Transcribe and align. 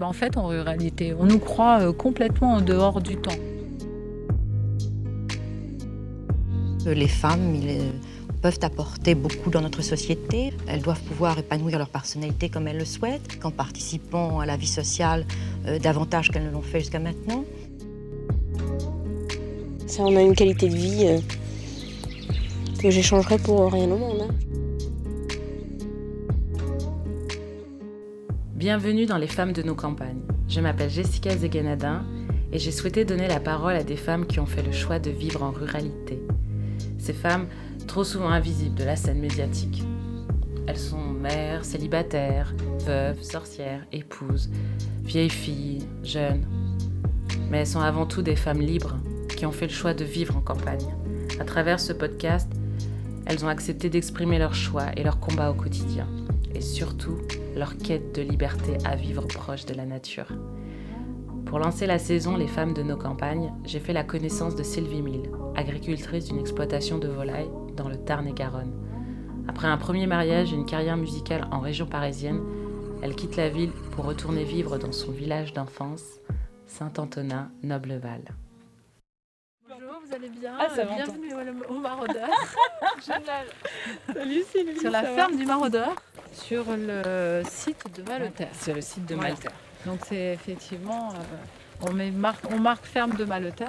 Ben, 0.00 0.06
en 0.06 0.14
fait, 0.14 0.38
en 0.38 0.46
ruralité, 0.46 1.12
on 1.12 1.26
nous 1.26 1.38
croit 1.38 1.80
euh, 1.80 1.92
complètement 1.92 2.54
en 2.54 2.62
dehors 2.62 3.02
du 3.02 3.18
temps. 3.18 3.36
Les 6.86 7.06
femmes 7.06 7.54
ils, 7.54 7.92
peuvent 8.40 8.58
apporter 8.62 9.14
beaucoup 9.14 9.50
dans 9.50 9.60
notre 9.60 9.82
société. 9.82 10.54
Elles 10.66 10.80
doivent 10.80 11.02
pouvoir 11.02 11.38
épanouir 11.38 11.76
leur 11.76 11.90
personnalité 11.90 12.48
comme 12.48 12.66
elles 12.66 12.78
le 12.78 12.86
souhaitent, 12.86 13.38
en 13.44 13.50
participant 13.50 14.40
à 14.40 14.46
la 14.46 14.56
vie 14.56 14.66
sociale 14.66 15.26
euh, 15.66 15.78
davantage 15.78 16.30
qu'elles 16.30 16.46
ne 16.46 16.50
l'ont 16.50 16.62
fait 16.62 16.80
jusqu'à 16.80 16.98
maintenant. 16.98 17.44
Ça, 19.86 20.02
on 20.04 20.16
a 20.16 20.22
une 20.22 20.34
qualité 20.34 20.70
de 20.70 20.76
vie 20.76 21.04
euh, 21.08 21.18
que 22.80 22.88
j'échangerais 22.88 23.36
pour 23.36 23.70
rien 23.70 23.90
au 23.90 23.98
monde. 23.98 24.22
Hein. 24.30 24.49
Bienvenue 28.60 29.06
dans 29.06 29.16
Les 29.16 29.26
femmes 29.26 29.54
de 29.54 29.62
nos 29.62 29.74
campagnes. 29.74 30.20
Je 30.46 30.60
m'appelle 30.60 30.90
Jessica 30.90 31.34
Zeganadin 31.34 32.04
et 32.52 32.58
j'ai 32.58 32.72
souhaité 32.72 33.06
donner 33.06 33.26
la 33.26 33.40
parole 33.40 33.74
à 33.74 33.82
des 33.82 33.96
femmes 33.96 34.26
qui 34.26 34.38
ont 34.38 34.44
fait 34.44 34.60
le 34.60 34.70
choix 34.70 34.98
de 34.98 35.08
vivre 35.08 35.42
en 35.42 35.50
ruralité. 35.50 36.20
Ces 36.98 37.14
femmes, 37.14 37.46
trop 37.86 38.04
souvent 38.04 38.28
invisibles 38.28 38.74
de 38.74 38.84
la 38.84 38.96
scène 38.96 39.18
médiatique. 39.18 39.82
Elles 40.66 40.76
sont 40.76 41.00
mères, 41.00 41.64
célibataires, 41.64 42.52
veuves, 42.84 43.22
sorcières, 43.22 43.86
épouses, 43.92 44.50
vieilles 45.04 45.30
filles, 45.30 45.88
jeunes. 46.04 46.44
Mais 47.48 47.60
elles 47.60 47.66
sont 47.66 47.80
avant 47.80 48.04
tout 48.04 48.20
des 48.20 48.36
femmes 48.36 48.60
libres 48.60 48.98
qui 49.38 49.46
ont 49.46 49.52
fait 49.52 49.68
le 49.68 49.72
choix 49.72 49.94
de 49.94 50.04
vivre 50.04 50.36
en 50.36 50.42
campagne. 50.42 50.94
À 51.40 51.44
travers 51.44 51.80
ce 51.80 51.94
podcast, 51.94 52.52
elles 53.24 53.42
ont 53.42 53.48
accepté 53.48 53.88
d'exprimer 53.88 54.38
leur 54.38 54.54
choix 54.54 54.88
et 54.98 55.02
leur 55.02 55.18
combat 55.18 55.50
au 55.50 55.54
quotidien. 55.54 56.06
Et 56.60 56.62
surtout, 56.62 57.16
leur 57.56 57.78
quête 57.78 58.14
de 58.14 58.20
liberté 58.20 58.76
à 58.84 58.94
vivre 58.94 59.26
proche 59.26 59.64
de 59.64 59.72
la 59.72 59.86
nature. 59.86 60.26
Pour 61.46 61.58
lancer 61.58 61.86
la 61.86 61.98
saison 61.98 62.36
Les 62.36 62.48
femmes 62.48 62.74
de 62.74 62.82
nos 62.82 62.98
campagnes, 62.98 63.50
j'ai 63.64 63.80
fait 63.80 63.94
la 63.94 64.04
connaissance 64.04 64.56
de 64.56 64.62
Sylvie 64.62 65.00
Mille, 65.00 65.30
agricultrice 65.56 66.26
d'une 66.26 66.38
exploitation 66.38 66.98
de 66.98 67.08
volailles 67.08 67.48
dans 67.78 67.88
le 67.88 67.96
Tarn-et-Garonne. 67.96 68.74
Après 69.48 69.68
un 69.68 69.78
premier 69.78 70.06
mariage 70.06 70.52
et 70.52 70.56
une 70.56 70.66
carrière 70.66 70.98
musicale 70.98 71.48
en 71.50 71.60
région 71.60 71.86
parisienne, 71.86 72.42
elle 73.02 73.14
quitte 73.16 73.36
la 73.36 73.48
ville 73.48 73.72
pour 73.92 74.04
retourner 74.04 74.44
vivre 74.44 74.76
dans 74.76 74.92
son 74.92 75.12
village 75.12 75.54
d'enfance, 75.54 76.20
Saint-Antonin, 76.66 77.50
Nobleval. 77.62 78.20
Bonjour, 78.20 78.49
vous 80.10 80.16
allez 80.16 80.28
bien 80.28 80.52
ah, 80.58 80.68
ça 80.74 80.84
Bienvenue 80.84 81.34
au, 81.68 81.74
Maraudeur. 81.78 82.28
Génial. 83.06 83.46
Salut 84.12 84.42
Sylvie. 84.50 84.80
Sur 84.80 84.90
la 84.90 85.04
ferme 85.04 85.36
du 85.36 85.46
Maraudeur, 85.46 85.94
sur 86.32 86.64
le 86.68 87.42
site 87.48 87.84
de 87.96 88.02
Malter. 88.02 88.46
Sur 88.60 88.74
le 88.74 88.80
site 88.80 89.06
de 89.06 89.14
Malter. 89.14 89.48
Donc 89.86 90.00
c'est 90.06 90.32
effectivement, 90.34 91.10
euh, 91.10 91.88
on, 91.88 91.92
met 91.92 92.10
marque, 92.10 92.44
on 92.50 92.58
marque 92.58 92.84
ferme 92.84 93.14
de 93.14 93.24
Malter 93.24 93.66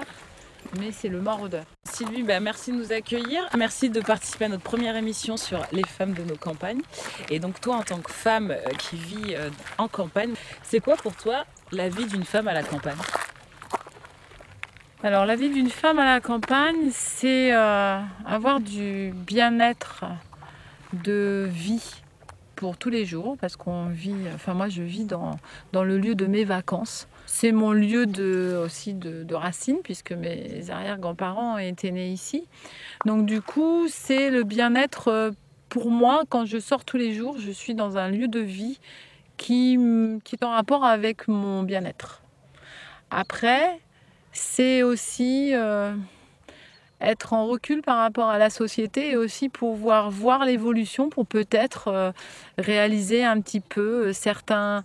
mais 0.78 0.92
c'est 0.92 1.10
le 1.10 1.22
maraudeur. 1.22 1.66
Sylvie, 1.84 2.22
bah, 2.22 2.40
merci 2.40 2.72
de 2.72 2.78
nous 2.78 2.94
accueillir. 2.94 3.42
Merci 3.58 3.90
de 3.90 4.00
participer 4.00 4.46
à 4.46 4.50
notre 4.50 4.64
première 4.64 4.96
émission 4.96 5.36
sur 5.36 5.66
les 5.72 5.84
femmes 5.84 6.14
de 6.14 6.24
nos 6.24 6.36
campagnes. 6.36 6.82
Et 7.30 7.40
donc 7.40 7.60
toi, 7.60 7.78
en 7.78 7.82
tant 7.82 8.00
que 8.00 8.12
femme 8.12 8.52
euh, 8.52 8.70
qui 8.78 8.96
vit 8.96 9.36
euh, 9.36 9.50
en 9.80 9.88
campagne, 9.88 10.34
c'est 10.62 10.80
quoi 10.80 10.96
pour 10.98 11.16
toi 11.16 11.46
la 11.72 11.90
vie 11.90 12.06
d'une 12.06 12.24
femme 12.24 12.48
à 12.48 12.54
la 12.54 12.64
campagne? 12.64 12.98
Alors 15.04 15.26
la 15.26 15.36
vie 15.36 15.50
d'une 15.50 15.72
femme 15.72 15.98
à 15.98 16.06
la 16.06 16.22
campagne, 16.22 16.92
c'est 16.92 17.52
euh, 17.56 18.00
avoir 18.24 18.60
du 18.60 19.12
bien-être 19.16 20.06
de 20.94 21.48
vie 21.50 22.04
pour 22.56 22.78
tous 22.78 22.92
les 22.92 23.04
jours 23.04 23.36
parce 23.42 23.56
qu'on 23.56 23.88
vit, 23.88 24.14
enfin 24.36 24.54
moi 24.54 24.70
je 24.70 24.84
vis 24.84 25.06
dans, 25.06 25.40
dans 25.74 25.84
le 25.84 25.98
lieu 25.98 26.14
de 26.14 26.28
mes 26.28 26.44
vacances. 26.44 27.08
C'est 27.26 27.52
mon 27.52 27.72
lieu 27.72 28.06
de, 28.06 28.62
aussi 28.64 28.94
de, 28.94 29.24
de 29.24 29.34
racines 29.34 29.80
puisque 29.84 30.12
mes 30.12 30.70
arrière-grands-parents 30.70 31.58
étaient 31.58 31.90
nés 31.90 32.10
ici. 32.12 32.46
Donc 33.08 33.26
du 33.26 33.42
coup 33.42 33.88
c'est 33.90 34.30
le 34.30 34.44
bien-être 34.44 35.08
euh, 35.08 35.32
pour 35.70 35.90
moi 35.90 36.26
quand 36.30 36.46
je 36.46 36.60
sors 36.60 36.86
tous 36.86 36.98
les 36.98 37.16
jours, 37.16 37.38
je 37.40 37.50
suis 37.50 37.74
dans 37.74 37.98
un 37.98 38.10
lieu 38.10 38.28
de 38.28 38.40
vie 38.40 38.80
qui, 39.38 39.80
qui 40.24 40.36
est 40.36 40.46
en 40.46 40.52
rapport 40.52 40.86
avec 40.86 41.28
mon 41.28 41.64
bien-être. 41.64 42.22
Après, 43.10 43.80
c'est 44.32 44.84
aussi... 44.84 45.52
Euh, 45.54 45.94
être 47.02 47.34
en 47.34 47.48
recul 47.48 47.82
par 47.82 47.98
rapport 47.98 48.30
à 48.30 48.38
la 48.38 48.50
société 48.50 49.12
et 49.12 49.18
aussi 49.18 49.50
pouvoir 49.50 50.12
voir 50.12 50.46
l'évolution 50.46 51.10
pour 51.10 51.26
peut-être 51.26 51.88
euh, 51.88 52.12
réaliser 52.58 53.24
un 53.24 53.42
petit 53.42 53.60
peu 53.60 54.08
euh, 54.08 54.14
certains, 54.14 54.84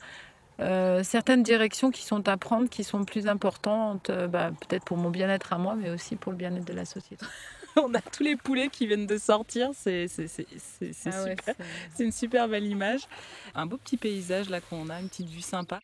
euh, 0.61 1.03
certaines 1.03 1.43
directions 1.43 1.91
qui 1.91 2.03
sont 2.03 2.29
à 2.29 2.37
prendre, 2.37 2.69
qui 2.69 2.84
sont 2.84 3.05
plus 3.05 3.29
importantes, 3.29 4.11
bah, 4.11 4.51
peut-être 4.67 4.84
pour 4.84 4.97
mon 4.97 5.11
bien-être 5.11 5.53
à 5.53 5.59
moi, 5.59 5.75
mais 5.77 5.91
aussi 5.91 6.17
pour 6.17 6.33
le 6.33 6.39
bien-être 6.39 6.67
de 6.67 6.73
la 6.73 6.84
société. 6.84 7.25
On 7.77 7.93
a 7.95 8.01
tous 8.01 8.23
les 8.23 8.37
poulets 8.37 8.69
qui 8.69 8.87
viennent 8.87 9.07
de 9.07 9.19
sortir, 9.19 9.69
c'est 9.75 10.07
ah 10.07 11.13
super. 11.13 11.55
c'est 11.95 12.05
une 12.05 12.13
super 12.13 12.49
belle 12.49 12.65
image. 12.65 13.03
Un 13.55 13.67
beau 13.67 13.77
petit 13.77 13.99
paysage 13.99 14.49
là 14.49 14.63
qu'on 14.63 14.89
a, 14.89 14.99
une 14.99 15.11
petite 15.11 15.28
vue 15.28 15.43
sympa. 15.43 15.81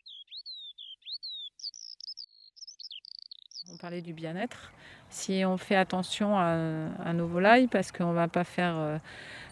On 3.72 3.77
parlait 3.77 4.03
du 4.03 4.12
bien-être. 4.12 4.71
Si 5.09 5.44
on 5.47 5.56
fait 5.56 5.77
attention 5.77 6.37
à, 6.38 7.12
nos 7.15 7.27
volailles, 7.27 7.69
parce 7.69 7.91
qu'on 7.91 8.10
ne 8.10 8.15
va 8.15 8.28
pas 8.28 8.44
faire 8.44 8.75
euh, 8.77 8.99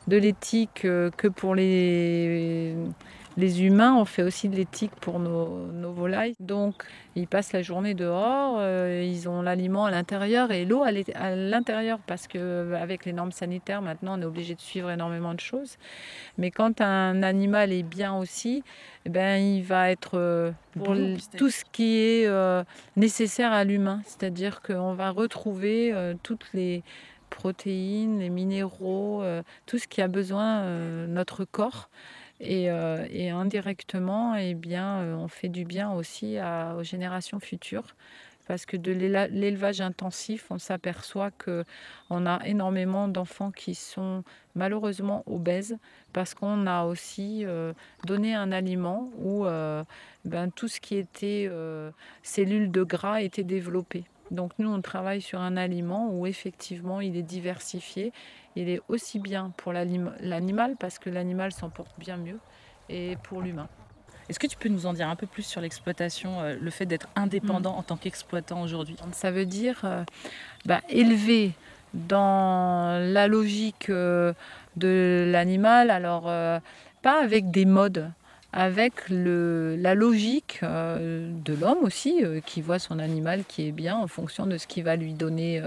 de 0.09 0.19
l'éthique 0.19 0.85
euh, 0.85 1.11
que 1.17 1.27
pour 1.27 1.55
les, 1.55 2.75
les 3.37 3.65
humains, 3.65 3.95
on 3.95 4.05
fait 4.05 4.23
aussi 4.23 4.49
de 4.49 4.57
l'éthique 4.57 4.93
pour 5.01 5.19
nos, 5.19 5.93
volailles. 5.93 6.35
Donc, 6.41 6.85
ils 7.17 7.27
passent 7.27 7.53
la 7.53 7.63
journée 7.63 7.95
dehors, 7.95 8.57
euh, 8.59 9.05
ils 9.05 9.29
ont 9.29 9.43
l'aliment 9.43 9.87
à 9.87 9.91
l'intérieur 9.91 10.53
et 10.53 10.65
l'eau 10.65 10.83
à 10.83 10.93
l'intérieur 11.35 11.99
parce 12.07 12.27
qu'avec 12.27 13.05
les 13.05 13.13
normes 13.13 13.33
sanitaires, 13.33 13.83
maintenant, 13.83 14.19
on 14.19 14.23
est 14.23 14.27
obligé 14.27 14.55
de 14.55 14.61
suivre 14.61 14.91
énormément 14.91 15.35
de 15.35 15.41
choses. 15.41 15.77
Mais 16.39 16.51
quand 16.51 16.81
un 16.81 17.23
animal 17.23 17.73
est 17.73 17.83
bien 17.83 18.17
aussi, 18.17 18.63
eh 19.05 19.09
ben, 19.09 19.37
il 19.43 19.63
va 19.63 19.91
être 19.91 20.13
euh, 20.15 20.53
pour 20.73 20.95
tout 21.37 21.51
ce 21.51 21.65
qui 21.71 21.99
est 21.99 22.27
euh, 22.27 22.63
nécessaire 22.97 23.53
à 23.53 23.65
l'humain. 23.65 24.01
C'est-à-dire 24.05 24.63
qu'on 24.63 24.95
va 24.95 25.11
retrouver 25.11 25.95
toutes 26.23 26.47
les 26.55 26.83
protéines, 27.31 28.19
les 28.19 28.31
minéraux, 28.31 29.23
tout 29.67 29.79
ce 29.79 29.87
qui 29.87 30.03
a 30.03 30.09
besoin 30.09 30.65
notre 31.07 31.45
corps. 31.45 31.89
Euh, 32.43 33.07
et, 33.11 33.31
indirectement, 33.31 34.35
eh 34.35 34.57
euh, 34.73 35.15
on 35.15 35.29
fait 35.29 35.49
du 35.49 35.65
bien 35.65 35.93
aussi 35.93 36.39
aux 36.77 36.83
générations 36.83 37.41
futures. 37.41 37.95
Parce 38.47 38.67
que 38.67 38.77
de 38.77 38.91
l'élevage 38.91 39.81
intensif, 39.81 40.47
on 40.51 40.59
s'aperçoit 40.59 41.31
qu'on 41.31 42.27
a 42.27 42.45
énormément 42.47 43.07
d'enfants 43.07 43.53
qui 43.53 43.77
sont 43.77 44.25
malheureusement 44.57 45.23
obèses 45.27 45.77
parce 46.13 46.35
qu'on 46.35 46.67
a 46.67 46.83
aussi 46.85 47.45
euh, 47.45 47.73
donné 48.07 48.35
un 48.35 48.51
aliment 48.51 49.09
où 49.19 49.45
ben, 50.25 50.51
tout 50.51 50.67
ce 50.67 50.81
qui 50.81 50.97
était 50.97 51.49
cellules 52.25 52.73
de 52.73 52.83
gras 52.83 53.23
était 53.23 53.45
développé. 53.45 54.05
Donc 54.31 54.53
nous, 54.59 54.71
on 54.71 54.81
travaille 54.81 55.21
sur 55.21 55.41
un 55.41 55.57
aliment 55.57 56.11
où 56.13 56.27
effectivement 56.27 57.01
il 57.01 57.17
est 57.17 57.23
diversifié 57.23 58.13
il 58.57 58.69
est 58.69 58.81
aussi 58.89 59.19
bien 59.19 59.53
pour 59.57 59.73
l'animal 59.73 60.77
parce 60.79 60.99
que 60.99 61.11
l'animal 61.11 61.53
s'en 61.53 61.71
porte 61.71 61.93
bien 61.99 62.17
mieux 62.17 62.39
et 62.89 63.17
pour 63.23 63.41
l'humain. 63.41 63.69
Est-ce 64.29 64.39
que 64.39 64.47
tu 64.47 64.57
peux 64.57 64.69
nous 64.69 64.87
en 64.87 64.93
dire 64.93 65.09
un 65.09 65.17
peu 65.17 65.27
plus 65.27 65.43
sur 65.43 65.61
l'exploitation, 65.61 66.41
euh, 66.41 66.57
le 66.61 66.71
fait 66.71 66.87
d'être 66.87 67.09
indépendant 67.17 67.73
mm. 67.73 67.79
en 67.79 67.83
tant 67.83 67.97
qu'exploitant 67.97 68.63
aujourd'hui? 68.63 68.97
Ça 69.13 69.31
veut 69.31 69.47
dire 69.47 69.81
euh, 69.85 70.05
bah, 70.67 70.81
élever 70.89 71.53
dans 71.95 73.01
la 73.13 73.27
logique 73.27 73.91
euh, 73.91 74.33
de 74.77 75.29
l'animal, 75.29 75.91
alors 75.91 76.31
pas 77.03 77.23
avec 77.23 77.51
des 77.51 77.65
modes, 77.65 78.13
avec 78.53 79.09
le, 79.09 79.77
la 79.77 79.95
logique 79.95 80.61
de 80.63 81.55
l'homme 81.55 81.79
aussi, 81.83 82.23
qui 82.47 82.61
voit 82.61 82.79
son 82.79 82.99
animal 82.99 83.45
qui 83.47 83.69
est 83.69 83.73
bien 83.73 83.97
en 83.97 84.07
fonction 84.07 84.47
de 84.47 84.59
ce 84.59 84.67
qu'il 84.67 84.85
va 84.85 84.97
lui 84.97 85.15
donner 85.15 85.63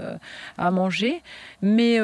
à 0.58 0.70
manger, 0.70 1.22
mais 1.62 1.98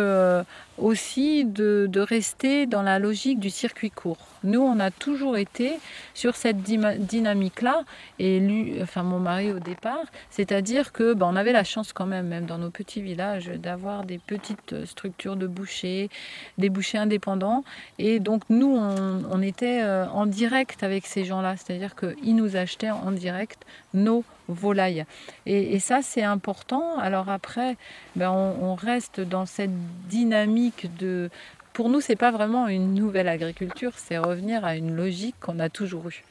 aussi 0.80 1.44
de, 1.44 2.00
rester 2.00 2.66
dans 2.66 2.82
la 2.82 2.98
logique 2.98 3.38
du 3.38 3.50
circuit 3.50 3.90
court. 3.90 4.16
Nous, 4.42 4.60
on 4.60 4.80
a 4.80 4.90
toujours 4.90 5.36
été 5.36 5.78
sur 6.14 6.34
cette 6.34 6.62
dynamique-là, 6.62 7.82
et 8.18 8.40
lui, 8.40 8.78
enfin 8.82 9.02
mon 9.02 9.18
mari 9.18 9.52
au 9.52 9.58
départ, 9.58 10.06
c'est-à-dire 10.30 10.92
que 10.92 11.12
ben, 11.12 11.26
on 11.30 11.36
avait 11.36 11.52
la 11.52 11.62
chance 11.62 11.92
quand 11.92 12.06
même, 12.06 12.28
même 12.28 12.46
dans 12.46 12.56
nos 12.56 12.70
petits 12.70 13.02
villages, 13.02 13.48
d'avoir 13.48 14.04
des 14.04 14.18
petites 14.18 14.86
structures 14.86 15.36
de 15.36 15.46
bouchers, 15.46 16.08
des 16.56 16.70
bouchers 16.70 16.98
indépendants, 16.98 17.64
et 17.98 18.18
donc 18.18 18.42
nous, 18.48 18.74
on, 18.74 19.42
était 19.42 19.82
euh, 19.82 20.06
en 20.08 20.26
direct 20.26 20.69
avec 20.82 21.06
ces 21.06 21.24
gens-là, 21.24 21.56
c'est-à-dire 21.56 21.94
qu'ils 21.94 22.36
nous 22.36 22.56
achetaient 22.56 22.90
en 22.90 23.10
direct 23.12 23.64
nos 23.94 24.24
volailles. 24.48 25.04
Et, 25.46 25.78
ça, 25.80 26.02
c'est 26.02 26.22
important. 26.22 26.98
Alors 26.98 27.28
après, 27.28 27.76
ben 28.16 28.30
on, 28.30 28.74
reste 28.74 29.20
dans 29.20 29.46
cette 29.46 29.74
dynamique 30.08 30.94
de... 30.98 31.30
Pour 31.72 31.88
nous, 31.88 32.00
c'est 32.00 32.16
pas 32.16 32.30
vraiment 32.30 32.66
une 32.68 32.94
nouvelle 32.94 33.28
agriculture, 33.28 33.92
c'est 33.96 34.18
revenir 34.18 34.64
à 34.64 34.76
une 34.76 34.94
logique 34.96 35.36
qu'on 35.40 35.58
a 35.60 35.68
toujours 35.68 36.08
eue. 36.08 36.24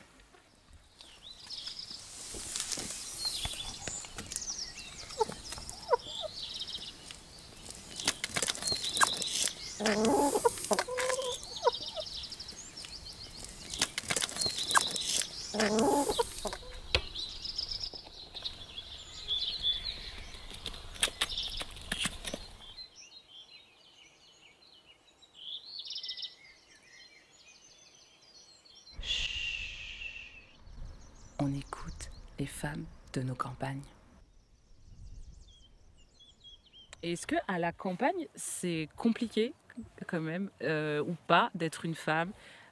Oh. 9.82 10.29
Est-ce 37.12 37.26
que 37.26 37.36
à 37.48 37.58
la 37.58 37.72
campagne, 37.72 38.28
c'est 38.36 38.88
compliqué 38.96 39.54
quand 40.08 40.22
même 40.22 40.50
euh, 40.62 41.02
ou 41.02 41.16
pas 41.28 41.50
d'être 41.56 41.86
une 41.86 41.96
femme 41.96 42.32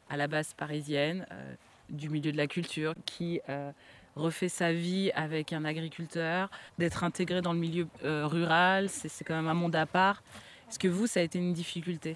à 0.09 0.17
la 0.17 0.27
base 0.27 0.53
parisienne, 0.53 1.25
euh, 1.31 1.53
du 1.89 2.09
milieu 2.09 2.31
de 2.31 2.37
la 2.37 2.47
culture, 2.47 2.93
qui 3.05 3.41
euh, 3.49 3.71
refait 4.15 4.49
sa 4.49 4.73
vie 4.73 5.11
avec 5.15 5.53
un 5.53 5.65
agriculteur, 5.65 6.51
d'être 6.77 7.03
intégrée 7.03 7.41
dans 7.41 7.53
le 7.53 7.59
milieu 7.59 7.87
rural, 8.03 8.89
c'est 8.89 9.23
quand 9.23 9.35
même 9.35 9.47
un 9.47 9.53
monde 9.53 9.75
à 9.75 9.85
part. 9.85 10.21
Est-ce 10.69 10.79
que 10.79 10.87
vous, 10.87 11.07
ça 11.07 11.21
a 11.21 11.23
été 11.23 11.39
une 11.39 11.53
difficulté? 11.53 12.15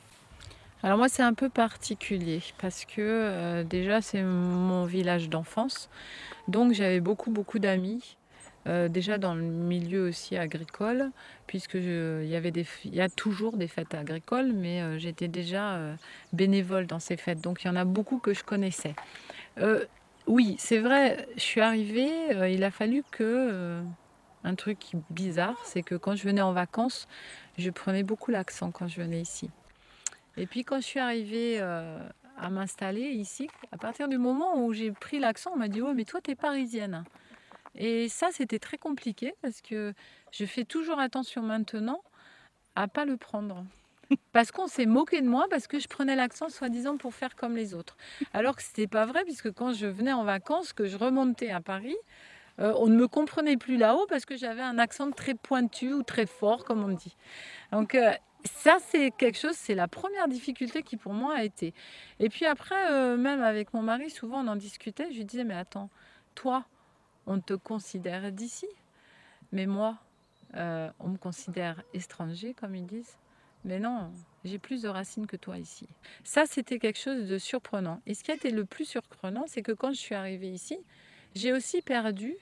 Alors 0.84 0.98
moi 0.98 1.10
c'est 1.10 1.22
un 1.22 1.36
peu 1.36 1.48
particulier 1.48 2.42
parce 2.58 2.86
que 2.86 3.62
déjà 3.62 4.02
c'est 4.02 4.24
mon 4.24 4.86
village 4.86 5.30
d'enfance. 5.30 5.90
Donc 6.48 6.74
j'avais 6.74 7.00
beaucoup 7.00 7.30
beaucoup 7.30 7.60
d'amis 7.60 8.18
euh, 8.68 8.88
déjà 8.90 9.18
dans 9.18 9.34
le 9.34 9.42
milieu 9.42 10.08
aussi 10.08 10.38
agricole, 10.38 11.10
puisque 11.48 11.76
il 11.76 12.28
y, 12.28 12.36
avait 12.36 12.52
des, 12.52 12.66
il 12.86 12.94
y 12.94 13.02
a 13.02 13.10
toujours 13.10 13.58
des 13.58 13.68
fêtes 13.68 13.96
agricoles, 13.96 14.54
mais 14.54 14.82
euh, 14.82 15.00
j'étais 15.00 15.28
déjà 15.28 15.74
euh, 15.74 15.96
bénévole 16.32 16.86
dans 16.86 17.00
ces 17.00 17.18
fêtes, 17.18 17.42
donc 17.42 17.64
il 17.64 17.68
y 17.68 17.70
en 17.72 17.76
a 17.76 17.86
beaucoup 17.86 18.20
que 18.20 18.34
je 18.34 18.44
connaissais. 18.44 18.94
oui, 20.28 20.56
c'est 20.60 20.78
vrai, 20.78 21.28
je 21.36 21.42
suis 21.42 21.62
arrivée, 21.62 22.12
il 22.54 22.64
a 22.64 22.72
fallu 22.72 23.04
que... 23.12 23.82
un 24.44 24.56
truc 24.56 24.94
bizarre, 25.10 25.58
c'est 25.66 25.82
que 25.84 25.96
quand 25.96 26.16
je 26.16 26.24
venais 26.24 26.42
en 26.42 26.54
vacances, 26.54 27.08
je 27.58 27.70
prenais 27.72 28.04
beaucoup 28.04 28.32
l'accent 28.32 28.72
quand 28.72 28.88
je 28.88 29.02
venais 29.02 29.22
ici. 29.22 29.50
Et 30.38 30.46
puis 30.46 30.64
quand 30.64 30.78
je 30.78 30.86
suis 30.86 31.00
arrivée 31.00 31.60
à 31.60 32.50
m'installer 32.50 33.10
ici, 33.10 33.50
à 33.72 33.78
partir 33.78 34.08
du 34.08 34.18
moment 34.18 34.64
où 34.64 34.74
j'ai 34.74 34.92
pris 34.92 35.20
l'accent, 35.20 35.52
on 35.54 35.58
m'a 35.58 35.68
dit, 35.68 35.82
oh 35.82 35.94
mais 35.94 36.06
toi, 36.06 36.22
tu 36.22 36.32
es 36.32 36.36
parisienne. 36.36 37.04
Et 37.76 38.10
ça, 38.10 38.30
c'était 38.32 38.60
très 38.60 38.78
compliqué 38.78 39.34
parce 39.42 39.62
que 39.62 39.94
je 40.32 40.46
fais 40.46 40.66
toujours 40.66 41.00
attention 41.00 41.42
maintenant 41.42 42.02
à 42.76 42.88
pas 42.88 43.06
le 43.06 43.18
prendre. 43.18 43.66
Parce 44.34 44.52
qu'on 44.52 44.68
s'est 44.68 44.86
moqué 44.86 45.22
de 45.22 45.28
moi 45.28 45.48
parce 45.50 45.68
que 45.68 45.80
je 45.80 45.88
prenais 45.88 46.16
l'accent 46.16 46.50
soi-disant 46.50 46.98
pour 46.98 47.14
faire 47.14 47.36
comme 47.36 47.56
les 47.56 47.74
autres. 47.74 47.96
Alors 48.34 48.56
que 48.58 48.62
ce 48.62 48.70
n'était 48.70 48.88
pas 48.88 49.06
vrai 49.06 49.24
puisque 49.24 49.52
quand 49.54 49.74
je 49.74 49.88
venais 49.88 50.12
en 50.12 50.24
vacances, 50.24 50.74
que 50.74 50.86
je 50.86 50.98
remontais 50.98 51.50
à 51.50 51.62
Paris, 51.62 51.96
euh, 52.60 52.74
on 52.78 52.88
ne 52.88 52.96
me 52.96 53.08
comprenait 53.08 53.58
plus 53.58 53.78
là-haut 53.78 54.06
parce 54.10 54.26
que 54.26 54.36
j'avais 54.36 54.62
un 54.62 54.78
accent 54.78 55.12
très 55.12 55.34
pointu 55.34 55.94
ou 55.94 56.04
très 56.04 56.26
fort, 56.26 56.66
comme 56.66 56.84
on 56.84 56.90
dit. 56.90 57.16
Donc 57.72 57.96
euh, 57.96 58.12
ça, 58.44 58.78
c'est 58.88 59.12
quelque 59.12 59.38
chose, 59.38 59.56
c'est 59.56 59.76
la 59.76 59.88
première 59.88 60.28
difficulté 60.28 60.84
qui 60.84 60.98
pour 60.98 61.14
moi 61.14 61.36
a 61.36 61.44
été. 61.44 61.74
Et 62.20 62.30
puis 62.30 62.46
après, 62.46 62.92
euh, 62.92 63.18
même 63.18 63.42
avec 63.42 63.74
mon 63.74 63.82
mari, 63.82 64.10
souvent 64.10 64.44
on 64.44 64.48
en 64.48 64.56
discutait, 64.56 65.08
je 65.12 65.18
lui 65.18 65.26
disais, 65.26 65.44
mais 65.44 65.56
attends, 65.56 65.90
toi, 66.36 66.66
on 67.28 67.40
te 67.40 67.54
considère 67.54 68.32
d'ici. 68.32 68.68
Mais 69.52 69.66
moi, 69.66 69.98
euh, 70.56 70.90
on 71.00 71.10
me 71.10 71.18
considère 71.18 71.84
étranger, 71.94 72.54
comme 72.54 72.76
ils 72.76 72.86
disent. 72.86 73.18
Mais 73.64 73.80
non, 73.80 74.12
j'ai 74.44 74.58
plus 74.58 74.82
de 74.82 74.88
racines 74.88 75.28
que 75.28 75.36
toi 75.36 75.58
ici. 75.58 75.88
Ça, 76.24 76.46
c'était 76.48 76.80
quelque 76.80 77.00
chose 77.00 77.28
de 77.28 77.38
surprenant. 77.38 78.02
Et 78.08 78.14
ce 78.14 78.24
qui 78.24 78.32
a 78.32 78.36
été 78.36 78.50
le 78.50 78.66
plus 78.66 78.86
surprenant, 78.86 79.46
c'est 79.48 79.62
que 79.62 79.72
quand 79.72 79.92
je 79.92 80.00
suis 80.00 80.16
arrivée 80.16 80.50
ici, 80.50 80.80
j'ai 81.36 81.54
aussi 81.54 81.82
perdu 81.82 82.36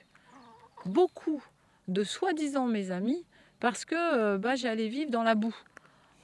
beaucoup 0.85 1.43
de 1.87 2.03
soi-disant 2.03 2.67
mes 2.67 2.91
amis 2.91 3.25
parce 3.59 3.83
que 3.83 3.95
euh, 3.95 4.37
bah, 4.37 4.55
j'allais 4.55 4.87
vivre 4.87 5.11
dans 5.11 5.23
la 5.23 5.35
boue, 5.35 5.55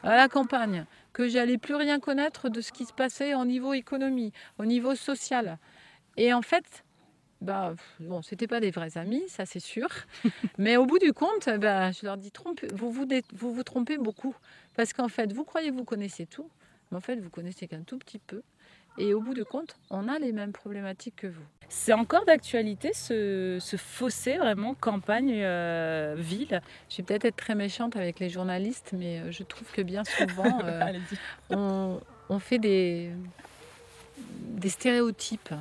à 0.03 0.15
la 0.15 0.29
campagne, 0.29 0.85
que 1.11 1.27
j'allais 1.27 1.57
plus 1.57 1.75
rien 1.75 1.99
connaître 1.99 2.47
de 2.49 2.61
ce 2.61 2.71
qui 2.71 2.85
se 2.85 2.93
passait 2.93 3.35
au 3.35 3.43
niveau 3.43 3.73
économie, 3.73 4.31
au 4.57 4.65
niveau 4.65 4.95
social. 4.95 5.57
Et 6.15 6.33
en 6.33 6.41
fait, 6.41 6.85
bah, 7.41 7.75
bon, 7.99 8.21
c'était 8.21 8.47
pas 8.47 8.59
des 8.59 8.71
vrais 8.71 8.97
amis, 8.97 9.23
ça 9.27 9.45
c'est 9.45 9.59
sûr. 9.59 9.87
Mais 10.57 10.77
au 10.77 10.85
bout 10.85 10.99
du 10.99 11.13
compte, 11.13 11.49
bah, 11.59 11.91
je 11.91 12.05
leur 12.05 12.17
dis, 12.17 12.31
vous, 12.73 12.91
vous, 12.91 13.07
vous 13.33 13.53
vous 13.53 13.63
trompez 13.63 13.97
beaucoup. 13.97 14.35
Parce 14.75 14.93
qu'en 14.93 15.09
fait, 15.09 15.31
vous 15.33 15.43
croyez 15.43 15.69
que 15.69 15.75
vous 15.75 15.85
connaissez 15.85 16.25
tout, 16.25 16.49
mais 16.91 16.97
en 16.97 17.01
fait, 17.01 17.15
vous 17.15 17.29
connaissez 17.29 17.67
qu'un 17.67 17.83
tout 17.83 17.97
petit 17.97 18.19
peu. 18.19 18.41
Et 18.97 19.13
au 19.13 19.21
bout 19.21 19.33
du 19.33 19.43
compte, 19.43 19.77
on 19.89 20.07
a 20.07 20.19
les 20.19 20.31
mêmes 20.31 20.53
problématiques 20.53 21.17
que 21.17 21.27
vous. 21.27 21.43
C'est 21.67 21.93
encore 21.93 22.25
d'actualité 22.25 22.93
ce, 22.93 23.59
fossé 23.77 24.37
vraiment 24.37 24.73
campagne-ville 24.73 25.43
euh, 25.43 26.15
Je 26.89 26.97
vais 26.97 27.03
peut-être 27.03 27.25
être 27.25 27.35
très 27.35 27.55
méchante 27.55 27.95
avec 27.95 28.19
les 28.19 28.29
journalistes, 28.29 28.91
mais 28.93 29.19
euh, 29.19 29.31
je 29.31 29.43
trouve 29.43 29.69
que 29.71 29.81
bien 29.81 30.03
souvent, 30.03 30.59
euh, 30.63 30.93
on, 31.49 31.99
on, 32.29 32.39
fait 32.39 32.59
des, 32.59 33.09
des 34.17 34.69
stéréotypes. 34.69 35.53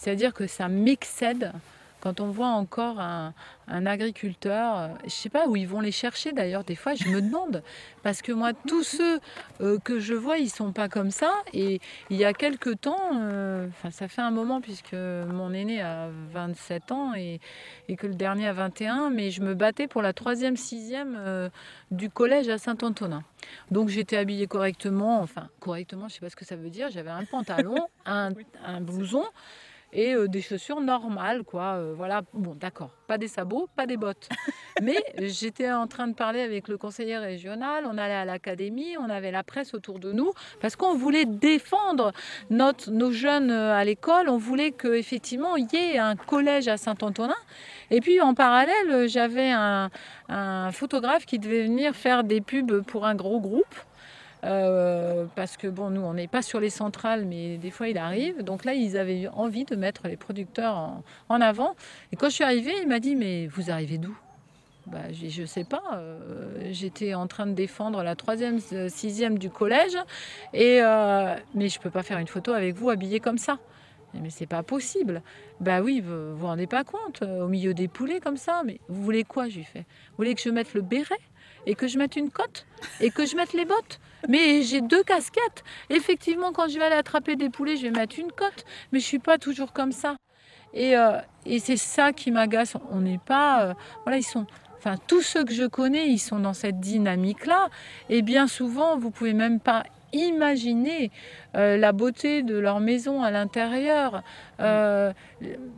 C'est-à-dire 0.00 0.32
que 0.32 0.46
ça 0.46 0.68
m'excède 0.68 1.52
quand 2.00 2.20
on 2.20 2.30
voit 2.30 2.48
encore 2.48 2.98
un, 2.98 3.34
agriculteur, 3.68 4.78
euh, 4.78 4.88
je 5.00 5.04
ne 5.04 5.10
sais 5.10 5.28
pas 5.28 5.46
où 5.46 5.54
ils 5.54 5.68
vont 5.68 5.80
les 5.80 5.92
chercher 5.92 6.32
d'ailleurs, 6.32 6.64
des 6.64 6.74
fois 6.74 6.94
je 6.94 7.06
me 7.08 7.20
demande, 7.22 7.62
parce 8.02 8.20
que 8.20 8.32
moi 8.32 8.52
tous 8.66 8.82
ceux 8.82 9.20
euh, 9.60 9.78
que 9.78 10.00
je 10.00 10.14
vois, 10.14 10.38
ils 10.38 10.48
sont 10.48 10.72
pas 10.72 10.88
comme 10.88 11.10
ça. 11.10 11.32
Et 11.52 11.80
il 12.08 12.16
y 12.16 12.24
a 12.24 12.32
quelques 12.32 12.80
temps, 12.80 13.10
euh, 13.14 13.68
enfin 13.68 13.90
ça 13.90 14.08
fait 14.08 14.22
un 14.22 14.30
moment 14.30 14.60
puisque 14.60 14.94
mon 14.94 15.52
aîné 15.52 15.82
a 15.82 16.08
27 16.32 16.90
ans 16.90 17.12
et, 17.14 17.38
que 17.96 18.06
le 18.06 18.14
dernier 18.14 18.48
a 18.48 18.54
21, 18.54 19.10
mais 19.10 19.30
je 19.30 19.42
me 19.42 19.54
battais 19.54 19.86
pour 19.86 20.00
la 20.00 20.12
troisième, 20.12 20.56
sixième 20.56 21.50
du 21.90 22.08
collège 22.08 22.48
à 22.48 22.56
Saint-Antonin. 22.56 23.22
Donc 23.70 23.88
j'étais 23.88 24.16
habillée 24.16 24.46
correctement, 24.46 25.20
enfin 25.20 25.48
correctement, 25.60 26.02
je 26.02 26.14
ne 26.14 26.14
sais 26.14 26.20
pas 26.20 26.30
ce 26.30 26.36
que 26.36 26.44
ça 26.44 26.56
veut 26.56 26.70
dire, 26.70 26.88
j'avais 26.90 27.10
un 27.10 27.24
pantalon, 27.24 27.76
un, 28.06 28.30
un 28.64 28.80
blouson 28.80 29.24
et 29.92 30.14
euh, 30.14 30.28
des 30.28 30.42
chaussures 30.42 30.80
normales, 30.80 31.42
quoi. 31.42 31.74
Euh, 31.74 31.94
voilà, 31.96 32.22
bon, 32.32 32.54
d'accord, 32.54 32.90
pas 33.06 33.18
des 33.18 33.28
sabots, 33.28 33.68
pas 33.76 33.86
des 33.86 33.96
bottes. 33.96 34.28
Mais 34.82 35.02
j'étais 35.18 35.70
en 35.70 35.86
train 35.86 36.06
de 36.08 36.14
parler 36.14 36.40
avec 36.40 36.68
le 36.68 36.78
conseiller 36.78 37.18
régional, 37.18 37.84
on 37.86 37.98
allait 37.98 38.14
à 38.14 38.24
l'académie, 38.24 38.96
on 38.98 39.10
avait 39.10 39.30
la 39.30 39.42
presse 39.42 39.74
autour 39.74 39.98
de 39.98 40.12
nous, 40.12 40.32
parce 40.60 40.76
qu'on 40.76 40.94
voulait 40.94 41.26
défendre 41.26 42.12
notre, 42.50 42.90
nos 42.90 43.10
jeunes 43.10 43.50
euh, 43.50 43.74
à 43.74 43.84
l'école, 43.84 44.28
on 44.28 44.38
voulait 44.38 44.70
qu'effectivement 44.70 45.56
il 45.56 45.66
y 45.72 45.76
ait 45.76 45.98
un 45.98 46.16
collège 46.16 46.68
à 46.68 46.76
Saint-Antonin. 46.76 47.36
Et 47.90 48.00
puis 48.00 48.20
en 48.20 48.34
parallèle, 48.34 49.08
j'avais 49.08 49.50
un, 49.50 49.90
un 50.28 50.70
photographe 50.72 51.26
qui 51.26 51.38
devait 51.38 51.64
venir 51.64 51.94
faire 51.94 52.22
des 52.24 52.40
pubs 52.40 52.82
pour 52.82 53.04
un 53.04 53.14
gros 53.14 53.40
groupe. 53.40 53.74
Euh, 54.44 55.26
parce 55.34 55.56
que 55.56 55.66
bon, 55.66 55.90
nous, 55.90 56.00
on 56.00 56.14
n'est 56.14 56.28
pas 56.28 56.42
sur 56.42 56.60
les 56.60 56.70
centrales, 56.70 57.24
mais 57.24 57.58
des 57.58 57.70
fois, 57.70 57.88
il 57.88 57.98
arrive. 57.98 58.42
Donc 58.42 58.64
là, 58.64 58.74
ils 58.74 58.96
avaient 58.96 59.28
envie 59.28 59.64
de 59.64 59.76
mettre 59.76 60.08
les 60.08 60.16
producteurs 60.16 61.02
en, 61.28 61.40
avant. 61.40 61.74
Et 62.12 62.16
quand 62.16 62.28
je 62.28 62.34
suis 62.34 62.44
arrivée, 62.44 62.72
il 62.80 62.88
m'a 62.88 63.00
dit, 63.00 63.16
mais 63.16 63.46
vous 63.46 63.70
arrivez 63.70 63.98
d'où? 63.98 64.16
Bah, 64.86 65.12
je 65.12 65.42
ne 65.42 65.46
sais 65.46 65.64
pas. 65.64 65.82
Euh, 65.94 66.68
j'étais 66.70 67.14
en 67.14 67.26
train 67.26 67.46
de 67.46 67.52
défendre 67.52 68.02
la 68.02 68.16
troisième, 68.16 68.58
euh, 68.72 68.88
sixième 68.88 69.38
du 69.38 69.50
collège, 69.50 69.96
et 70.54 70.80
mais 71.54 71.68
je 71.68 71.78
peux 71.78 71.90
pas 71.90 72.02
faire 72.02 72.18
une 72.18 72.26
photo 72.26 72.52
avec 72.52 72.74
vous 72.74 72.90
habillée 72.90 73.20
comme 73.20 73.38
ça. 73.38 73.58
Mais 74.14 74.30
c'est 74.30 74.46
pas 74.46 74.64
possible. 74.64 75.22
Bah 75.60 75.82
oui, 75.82 76.00
vous 76.00 76.36
vous 76.36 76.46
rendez 76.46 76.66
pas 76.66 76.82
compte, 76.82 77.22
au 77.22 77.46
milieu 77.46 77.74
des 77.74 77.86
poulets 77.86 78.18
comme 78.18 78.38
ça. 78.38 78.62
Mais 78.64 78.80
vous 78.88 79.02
voulez 79.04 79.22
quoi, 79.22 79.48
j'ai 79.48 79.62
fait 79.62 79.80
Vous 80.10 80.16
voulez 80.16 80.34
que 80.34 80.40
je 80.40 80.50
mette 80.50 80.74
le 80.74 80.80
béret 80.80 81.20
et 81.66 81.76
que 81.76 81.86
je 81.86 81.96
mette 81.96 82.16
une 82.16 82.30
cote 82.30 82.66
et 83.00 83.10
que 83.10 83.24
je 83.24 83.36
mette 83.36 83.52
les 83.52 83.66
bottes? 83.66 84.00
Mais 84.28 84.62
j'ai 84.62 84.80
deux 84.80 85.02
casquettes. 85.02 85.64
Effectivement, 85.88 86.52
quand 86.52 86.68
je 86.68 86.78
vais 86.78 86.84
aller 86.84 86.96
attraper 86.96 87.36
des 87.36 87.50
poulets, 87.50 87.76
je 87.76 87.82
vais 87.82 87.90
mettre 87.90 88.18
une 88.18 88.32
cote, 88.32 88.64
mais 88.92 89.00
je 89.00 89.04
suis 89.04 89.18
pas 89.18 89.38
toujours 89.38 89.72
comme 89.72 89.92
ça. 89.92 90.16
Et, 90.72 90.96
euh, 90.96 91.18
et 91.46 91.58
c'est 91.58 91.76
ça 91.76 92.12
qui 92.12 92.30
m'agace. 92.30 92.76
On 92.90 93.00
n'est 93.00 93.18
pas, 93.18 93.64
euh, 93.64 93.74
voilà, 94.04 94.18
ils 94.18 94.22
sont. 94.22 94.46
Enfin, 94.78 94.96
tous 95.06 95.20
ceux 95.20 95.44
que 95.44 95.52
je 95.52 95.64
connais, 95.64 96.08
ils 96.08 96.18
sont 96.18 96.38
dans 96.40 96.54
cette 96.54 96.80
dynamique-là. 96.80 97.68
Et 98.08 98.22
bien 98.22 98.46
souvent, 98.46 98.96
vous 98.96 99.10
pouvez 99.10 99.34
même 99.34 99.60
pas 99.60 99.84
imaginer 100.12 101.10
euh, 101.56 101.76
la 101.76 101.92
beauté 101.92 102.42
de 102.42 102.58
leur 102.58 102.80
maison 102.80 103.22
à 103.22 103.30
l'intérieur, 103.30 104.22
euh, 104.60 105.12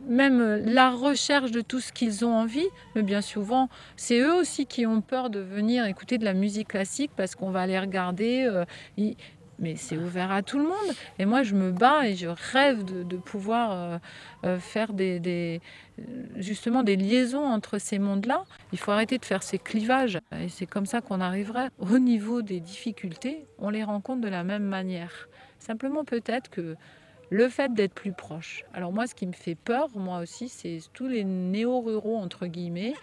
même 0.07 0.61
la 0.65 0.91
recherche 0.91 1.51
de 1.51 1.61
tout 1.61 1.79
ce 1.79 1.91
qu'ils 1.91 2.25
ont 2.25 2.33
envie. 2.33 2.67
Mais 2.95 3.03
bien 3.03 3.21
souvent, 3.21 3.69
c'est 3.95 4.19
eux 4.19 4.35
aussi 4.35 4.65
qui 4.65 4.85
ont 4.85 5.01
peur 5.01 5.29
de 5.29 5.39
venir 5.39 5.85
écouter 5.85 6.17
de 6.17 6.25
la 6.25 6.33
musique 6.33 6.69
classique 6.69 7.11
parce 7.15 7.35
qu'on 7.35 7.51
va 7.51 7.65
les 7.67 7.79
regarder. 7.79 8.45
Euh, 8.45 8.65
mais 9.59 9.75
c'est 9.75 9.97
ouvert 9.97 10.31
à 10.31 10.41
tout 10.41 10.57
le 10.57 10.65
monde. 10.65 10.95
Et 11.19 11.25
moi, 11.25 11.43
je 11.43 11.55
me 11.55 11.71
bats 11.71 12.07
et 12.07 12.15
je 12.15 12.27
rêve 12.27 12.83
de, 12.83 13.17
pouvoir 13.17 13.71
euh, 13.71 13.97
euh, 14.45 14.59
faire 14.59 14.93
des, 14.93 15.61
justement 16.35 16.83
des 16.83 16.95
liaisons 16.95 17.45
entre 17.45 17.77
ces 17.77 17.99
mondes-là. 17.99 18.43
Il 18.71 18.79
faut 18.79 18.91
arrêter 18.91 19.17
de 19.17 19.25
faire 19.25 19.43
ces 19.43 19.59
clivages. 19.59 20.19
Et 20.39 20.49
c'est 20.49 20.65
comme 20.65 20.85
ça 20.85 21.01
qu'on 21.01 21.21
arriverait. 21.21 21.69
Au 21.79 21.99
niveau 21.99 22.41
des 22.41 22.59
difficultés, 22.59 23.45
on 23.59 23.69
les 23.69 23.83
rencontre 23.83 24.21
de 24.21 24.29
la 24.29 24.43
même 24.43 24.63
manière. 24.63 25.27
Simplement 25.59 26.03
peut-être 26.03 26.49
que 26.49 26.75
le 27.33 27.49
fait 27.49 27.73
d'être 27.73 27.95
plus 27.95 28.13
proche. 28.13 28.63
Alors 28.75 28.93
moi, 28.93 29.07
ce 29.07 29.15
qui 29.15 29.25
me 29.25 29.33
fait 29.33 29.55
peur, 29.55 29.89
moi 29.95 30.19
aussi, 30.19 30.49
c'est 30.49 30.77
tous 30.93 31.07
les 31.07 31.23
néo-ruraux, 31.23 32.17
entre 32.17 32.45
guillemets, 32.45 32.93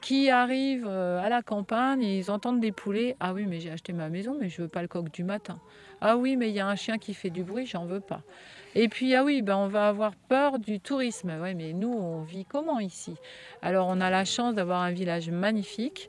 qui 0.00 0.30
arrivent 0.30 0.86
euh, 0.86 1.20
à 1.20 1.28
la 1.28 1.42
campagne 1.42 2.00
ils 2.04 2.30
entendent 2.30 2.60
des 2.60 2.70
poulets. 2.70 3.16
Ah 3.18 3.34
oui, 3.34 3.44
mais 3.48 3.58
j'ai 3.58 3.70
acheté 3.70 3.92
ma 3.92 4.08
maison, 4.08 4.36
mais 4.38 4.48
je 4.48 4.62
veux 4.62 4.68
pas 4.68 4.82
le 4.82 4.88
coq 4.88 5.10
du 5.10 5.24
matin. 5.24 5.58
Ah 6.00 6.16
oui, 6.16 6.36
mais 6.36 6.48
il 6.48 6.54
y 6.54 6.60
a 6.60 6.68
un 6.68 6.76
chien 6.76 6.96
qui 6.96 7.12
fait 7.12 7.30
du 7.30 7.42
bruit, 7.42 7.66
j'en 7.66 7.84
veux 7.84 8.00
pas. 8.00 8.22
Et 8.76 8.88
puis, 8.88 9.16
ah 9.16 9.24
oui, 9.24 9.42
ben 9.42 9.56
on 9.56 9.66
va 9.66 9.88
avoir 9.88 10.14
peur 10.28 10.60
du 10.60 10.78
tourisme. 10.78 11.32
Oui, 11.42 11.56
mais 11.56 11.72
nous, 11.72 11.92
on 11.92 12.22
vit 12.22 12.44
comment 12.44 12.78
ici? 12.78 13.14
Alors, 13.62 13.88
on 13.88 14.00
a 14.00 14.10
la 14.10 14.24
chance 14.24 14.54
d'avoir 14.54 14.82
un 14.82 14.92
village 14.92 15.28
magnifique. 15.28 16.08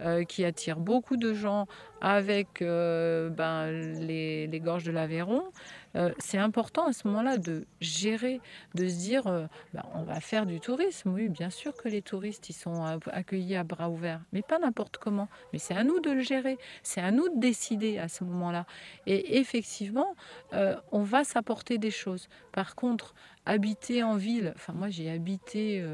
Euh, 0.00 0.24
qui 0.24 0.44
attire 0.44 0.80
beaucoup 0.80 1.16
de 1.16 1.32
gens 1.34 1.68
avec 2.00 2.62
euh, 2.62 3.30
ben, 3.30 3.70
les, 3.70 4.60
gorges 4.60 4.82
de 4.82 4.90
l'Aveyron. 4.90 5.44
Euh, 5.94 6.10
c'est 6.18 6.36
important 6.36 6.88
à 6.88 6.92
ce 6.92 7.06
moment-là 7.06 7.38
de 7.38 7.64
gérer, 7.80 8.40
de 8.74 8.88
se 8.88 8.96
dire, 8.96 9.22
bah, 9.72 9.86
on 9.94 10.02
va 10.02 10.18
faire 10.18 10.46
du 10.46 10.58
tourisme. 10.58 11.10
Oui, 11.10 11.28
bien 11.28 11.48
sûr 11.48 11.76
que 11.76 11.88
les 11.88 12.02
touristes, 12.02 12.50
ils 12.50 12.54
sont 12.54 12.84
accueillis 13.12 13.54
à 13.54 13.62
bras 13.62 13.88
ouverts, 13.88 14.20
mais 14.32 14.42
pas 14.42 14.58
n'importe 14.58 14.96
comment. 14.98 15.28
Mais 15.52 15.60
c'est 15.60 15.74
à 15.74 15.84
nous 15.84 16.00
de 16.00 16.10
le 16.10 16.22
gérer, 16.22 16.58
c'est 16.82 17.00
à 17.00 17.12
nous 17.12 17.28
de 17.28 17.38
décider 17.38 17.98
à 17.98 18.08
ce 18.08 18.24
moment-là. 18.24 18.66
Et 19.06 19.38
effectivement, 19.38 20.16
on 20.90 21.02
va 21.02 21.22
s'apporter 21.22 21.78
des 21.78 21.92
choses. 21.92 22.28
Par 22.50 22.74
contre, 22.74 23.14
habiter 23.46 24.02
en 24.02 24.16
ville, 24.16 24.54
enfin 24.56 24.72
moi 24.72 24.88
j'ai 24.88 25.08
habité 25.08 25.84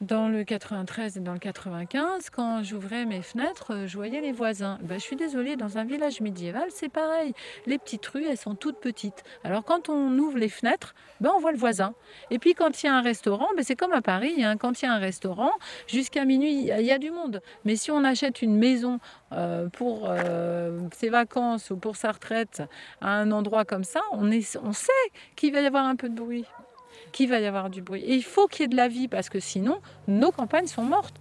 dans 0.00 0.28
le 0.28 0.44
93 0.44 1.16
et 1.16 1.20
dans 1.20 1.32
le 1.32 1.40
95, 1.40 2.30
quand 2.30 2.62
j'ouvrais 2.62 3.04
mes 3.04 3.20
fenêtres, 3.20 3.86
je 3.86 3.96
voyais 3.96 4.20
les 4.20 4.30
voisins. 4.30 4.78
Ben, 4.82 4.94
je 4.94 5.02
suis 5.02 5.16
désolée, 5.16 5.56
dans 5.56 5.76
un 5.76 5.84
village 5.84 6.20
médiéval, 6.20 6.68
c'est 6.70 6.88
pareil. 6.88 7.34
Les 7.66 7.78
petites 7.78 8.06
rues, 8.06 8.24
elles 8.24 8.36
sont 8.38 8.54
toutes 8.54 8.78
petites. 8.78 9.24
Alors 9.42 9.64
quand 9.64 9.88
on 9.88 10.16
ouvre 10.18 10.38
les 10.38 10.48
fenêtres, 10.48 10.94
ben, 11.20 11.30
on 11.34 11.40
voit 11.40 11.50
le 11.50 11.58
voisin. 11.58 11.94
Et 12.30 12.38
puis 12.38 12.54
quand 12.54 12.80
il 12.82 12.86
y 12.86 12.88
a 12.88 12.94
un 12.94 13.02
restaurant, 13.02 13.48
ben, 13.56 13.64
c'est 13.64 13.74
comme 13.74 13.92
à 13.92 14.00
Paris. 14.00 14.44
Hein. 14.44 14.56
Quand 14.56 14.80
il 14.80 14.84
y 14.84 14.88
a 14.88 14.92
un 14.92 14.98
restaurant, 14.98 15.52
jusqu'à 15.88 16.24
minuit, 16.24 16.68
il 16.68 16.86
y 16.86 16.92
a 16.92 16.98
du 16.98 17.10
monde. 17.10 17.42
Mais 17.64 17.74
si 17.74 17.90
on 17.90 18.04
achète 18.04 18.40
une 18.40 18.56
maison 18.56 19.00
euh, 19.32 19.68
pour 19.68 20.06
euh, 20.08 20.78
ses 20.92 21.08
vacances 21.08 21.70
ou 21.70 21.76
pour 21.76 21.96
sa 21.96 22.12
retraite 22.12 22.62
à 23.00 23.10
un 23.10 23.32
endroit 23.32 23.64
comme 23.64 23.84
ça, 23.84 24.00
on, 24.12 24.30
est, 24.30 24.56
on 24.62 24.72
sait 24.72 24.92
qu'il 25.34 25.52
va 25.52 25.60
y 25.60 25.66
avoir 25.66 25.86
un 25.86 25.96
peu 25.96 26.08
de 26.08 26.14
bruit 26.14 26.44
qu'il 27.12 27.28
va 27.28 27.40
y 27.40 27.46
avoir 27.46 27.70
du 27.70 27.82
bruit. 27.82 28.02
Et 28.02 28.14
il 28.14 28.24
faut 28.24 28.46
qu'il 28.46 28.62
y 28.62 28.64
ait 28.64 28.68
de 28.68 28.76
la 28.76 28.88
vie 28.88 29.08
parce 29.08 29.28
que 29.28 29.40
sinon, 29.40 29.80
nos 30.06 30.30
campagnes 30.30 30.66
sont 30.66 30.84
mortes. 30.84 31.16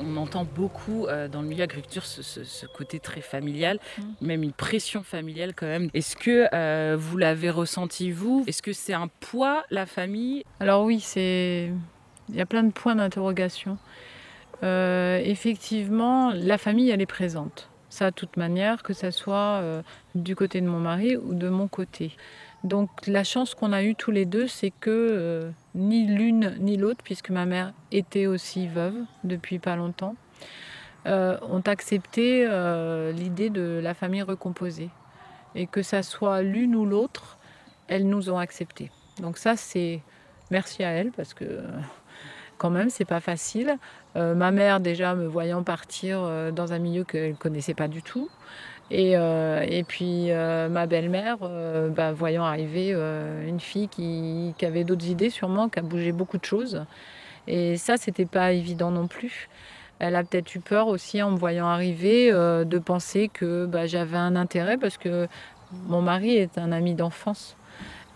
On 0.00 0.16
entend 0.16 0.44
beaucoup 0.44 1.06
euh, 1.06 1.28
dans 1.28 1.42
le 1.42 1.48
milieu 1.48 1.64
agriculture 1.64 2.04
ce, 2.04 2.66
côté 2.66 3.00
très 3.00 3.20
familial, 3.20 3.78
mm. 3.98 4.02
même 4.20 4.42
une 4.42 4.52
pression 4.52 5.02
familiale 5.02 5.54
quand 5.54 5.66
même. 5.66 5.90
Est-ce 5.94 6.16
que 6.16 6.48
euh, 6.52 6.96
vous 6.98 7.16
l'avez 7.16 7.50
ressenti 7.50 8.10
vous? 8.10 8.44
Est-ce 8.46 8.62
que 8.62 8.72
c'est 8.72 8.94
un 8.94 9.08
poids 9.20 9.64
la 9.70 9.86
famille? 9.86 10.44
Alors 10.60 10.84
oui, 10.84 11.00
c'est 11.00 11.70
il 12.28 12.36
y 12.36 12.40
a 12.40 12.46
plein 12.46 12.62
de 12.62 12.72
points 12.72 12.94
d'interrogation. 12.94 13.78
Euh, 14.62 15.20
effectivement, 15.24 16.32
la 16.32 16.58
famille 16.58 16.90
elle 16.90 17.00
est 17.00 17.06
présente. 17.06 17.70
Ça, 17.90 18.10
de 18.10 18.14
toute 18.14 18.36
manière, 18.36 18.82
que 18.82 18.92
ce 18.92 19.10
soit 19.10 19.62
du 20.14 20.36
côté 20.36 20.60
de 20.60 20.66
mon 20.66 20.78
mari 20.78 21.16
ou 21.16 21.32
de 21.32 21.48
mon 21.48 21.68
côté. 21.68 22.12
Donc 22.64 22.90
la 23.06 23.22
chance 23.22 23.54
qu'on 23.54 23.72
a 23.72 23.82
eue 23.82 23.94
tous 23.94 24.10
les 24.10 24.24
deux, 24.24 24.48
c'est 24.48 24.70
que 24.70 24.90
euh, 24.90 25.50
ni 25.74 26.06
l'une 26.06 26.56
ni 26.58 26.76
l'autre, 26.76 27.00
puisque 27.04 27.30
ma 27.30 27.46
mère 27.46 27.72
était 27.92 28.26
aussi 28.26 28.66
veuve 28.66 28.96
depuis 29.24 29.58
pas 29.58 29.76
longtemps, 29.76 30.16
euh, 31.06 31.38
ont 31.42 31.60
accepté 31.60 32.44
euh, 32.46 33.12
l'idée 33.12 33.50
de 33.50 33.80
la 33.82 33.94
famille 33.94 34.22
recomposée. 34.22 34.90
Et 35.54 35.66
que 35.66 35.82
ça 35.82 36.02
soit 36.02 36.42
l'une 36.42 36.74
ou 36.74 36.84
l'autre, 36.84 37.38
elles 37.86 38.08
nous 38.08 38.28
ont 38.30 38.38
accepté. 38.38 38.90
Donc 39.20 39.38
ça, 39.38 39.56
c'est 39.56 40.02
merci 40.50 40.82
à 40.84 40.90
elles, 40.90 41.10
parce 41.12 41.34
que 41.34 41.62
quand 42.58 42.70
même, 42.70 42.90
c'est 42.90 43.04
pas 43.04 43.20
facile. 43.20 43.78
ma 44.14 44.50
mère, 44.50 44.80
déjà, 44.80 45.14
me 45.14 45.26
voyant 45.26 45.62
partir 45.62 46.52
dans 46.52 46.72
un 46.72 46.78
milieu 46.78 47.04
qu'elle 47.04 47.34
connaissait 47.36 47.74
pas 47.74 47.88
du 47.88 48.02
tout, 48.02 48.28
et, 48.90 49.16
euh, 49.16 49.64
et 49.68 49.82
puis 49.84 50.30
euh, 50.30 50.68
ma 50.68 50.86
belle-mère, 50.86 51.38
euh, 51.42 51.90
bah, 51.90 52.12
voyant 52.12 52.44
arriver 52.44 52.92
une 53.46 53.60
fille 53.60 53.88
qui, 53.88 54.54
qui 54.56 54.66
avait 54.66 54.84
d'autres 54.84 55.06
idées 55.06 55.30
sûrement, 55.30 55.68
qui 55.68 55.78
a 55.78 55.82
bougé 55.82 56.12
beaucoup 56.12 56.38
de 56.38 56.44
choses. 56.44 56.84
Et 57.46 57.76
ça, 57.76 57.96
c'était 57.96 58.26
pas 58.26 58.52
évident 58.52 58.90
non 58.90 59.06
plus. 59.06 59.48
Elle 59.98 60.14
a 60.16 60.22
peut-être 60.22 60.54
eu 60.54 60.60
peur 60.60 60.86
aussi 60.88 61.22
en 61.22 61.32
me 61.32 61.36
voyant 61.36 61.66
arriver 61.66 62.30
de 62.30 62.78
penser 62.78 63.30
que 63.32 63.66
bah, 63.66 63.86
j'avais 63.86 64.16
un 64.16 64.36
intérêt 64.36 64.78
parce 64.78 64.96
que 64.96 65.26
mon 65.86 66.02
mari 66.02 66.36
est 66.36 66.56
un 66.58 66.72
ami 66.72 66.94
d'enfance. 66.94 67.56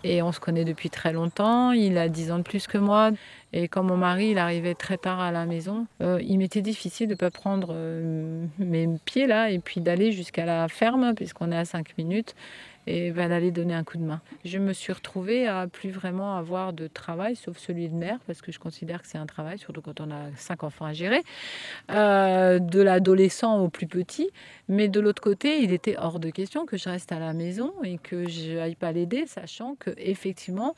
Et 0.05 0.21
on 0.21 0.31
se 0.31 0.39
connaît 0.39 0.65
depuis 0.65 0.89
très 0.89 1.13
longtemps. 1.13 1.71
Il 1.71 1.97
a 1.97 2.09
10 2.09 2.31
ans 2.31 2.37
de 2.37 2.43
plus 2.43 2.67
que 2.67 2.77
moi. 2.77 3.11
Et 3.53 3.67
quand 3.67 3.83
mon 3.83 3.97
mari 3.97 4.29
il 4.29 4.39
arrivait 4.39 4.73
très 4.73 4.97
tard 4.97 5.19
à 5.19 5.31
la 5.31 5.45
maison, 5.45 5.85
euh, 6.01 6.19
il 6.23 6.39
m'était 6.39 6.63
difficile 6.63 7.07
de 7.07 7.13
ne 7.13 7.17
pas 7.17 7.29
prendre 7.29 7.69
euh, 7.71 8.45
mes 8.57 8.89
pieds 9.05 9.27
là 9.27 9.51
et 9.51 9.59
puis 9.59 9.79
d'aller 9.79 10.11
jusqu'à 10.11 10.45
la 10.45 10.67
ferme, 10.67 11.13
puisqu'on 11.15 11.51
est 11.51 11.57
à 11.57 11.63
5 11.63 11.95
minutes, 11.99 12.33
et 12.87 13.11
ben, 13.11 13.29
d'aller 13.29 13.51
donner 13.51 13.73
un 13.73 13.83
coup 13.83 13.97
de 13.97 14.03
main. 14.03 14.21
Je 14.43 14.57
me 14.57 14.73
suis 14.73 14.91
retrouvée 14.91 15.47
à 15.47 15.67
plus 15.67 15.91
vraiment 15.91 16.35
avoir 16.35 16.73
de 16.73 16.87
travail, 16.87 17.35
sauf 17.35 17.57
celui 17.57 17.87
de 17.89 17.95
mère, 17.95 18.19
parce 18.27 18.41
que 18.41 18.51
je 18.51 18.59
considère 18.59 19.01
que 19.01 19.07
c'est 19.07 19.17
un 19.17 19.25
travail, 19.25 19.57
surtout 19.57 19.81
quand 19.81 20.01
on 20.01 20.11
a 20.11 20.35
cinq 20.35 20.63
enfants 20.63 20.85
à 20.85 20.93
gérer, 20.93 21.21
euh, 21.91 22.59
de 22.59 22.81
l'adolescent 22.81 23.59
au 23.59 23.69
plus 23.69 23.87
petit. 23.87 24.29
Mais 24.67 24.87
de 24.87 24.99
l'autre 24.99 25.21
côté, 25.21 25.61
il 25.61 25.71
était 25.71 25.95
hors 25.97 26.19
de 26.19 26.29
question 26.29 26.65
que 26.65 26.75
je 26.75 26.89
reste 26.89 27.11
à 27.11 27.19
la 27.19 27.33
maison 27.33 27.71
et 27.83 27.97
que 27.99 28.27
je 28.27 28.53
n'aille 28.53 28.75
pas 28.75 28.91
l'aider, 28.91 29.25
sachant 29.27 29.75
que 29.75 29.91
effectivement, 29.97 30.75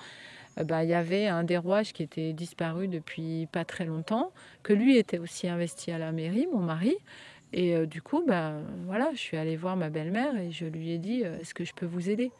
euh, 0.60 0.64
bah, 0.64 0.84
il 0.84 0.90
y 0.90 0.94
avait 0.94 1.28
un 1.28 1.44
des 1.44 1.58
rouages 1.58 1.94
qui 1.94 2.04
était 2.04 2.34
disparu 2.34 2.88
depuis 2.88 3.48
pas 3.52 3.66
très 3.66 3.86
longtemps, 3.86 4.32
que 4.64 4.74
lui 4.74 4.98
était 4.98 5.20
aussi 5.20 5.48
investi 5.48 5.92
à 5.92 5.98
la 5.98 6.12
mairie, 6.12 6.48
mon 6.52 6.60
mari. 6.60 6.96
Et 7.54 7.76
euh, 7.76 7.86
du 7.86 8.02
coup, 8.02 8.24
bah, 8.28 8.54
voilà, 8.86 9.12
je 9.14 9.20
suis 9.20 9.38
allée 9.38 9.56
voir 9.56 9.78
ma 9.78 9.90
belle-mère 9.90 10.38
et 10.38 10.52
je 10.52 10.66
lui 10.66 10.92
ai 10.92 10.98
dit 10.98 11.24
euh, 11.24 11.40
Est-ce 11.40 11.54
que 11.54 11.64
je 11.66 11.74
peux 11.74 11.86
vous 11.86 12.10
aider? 12.10 12.32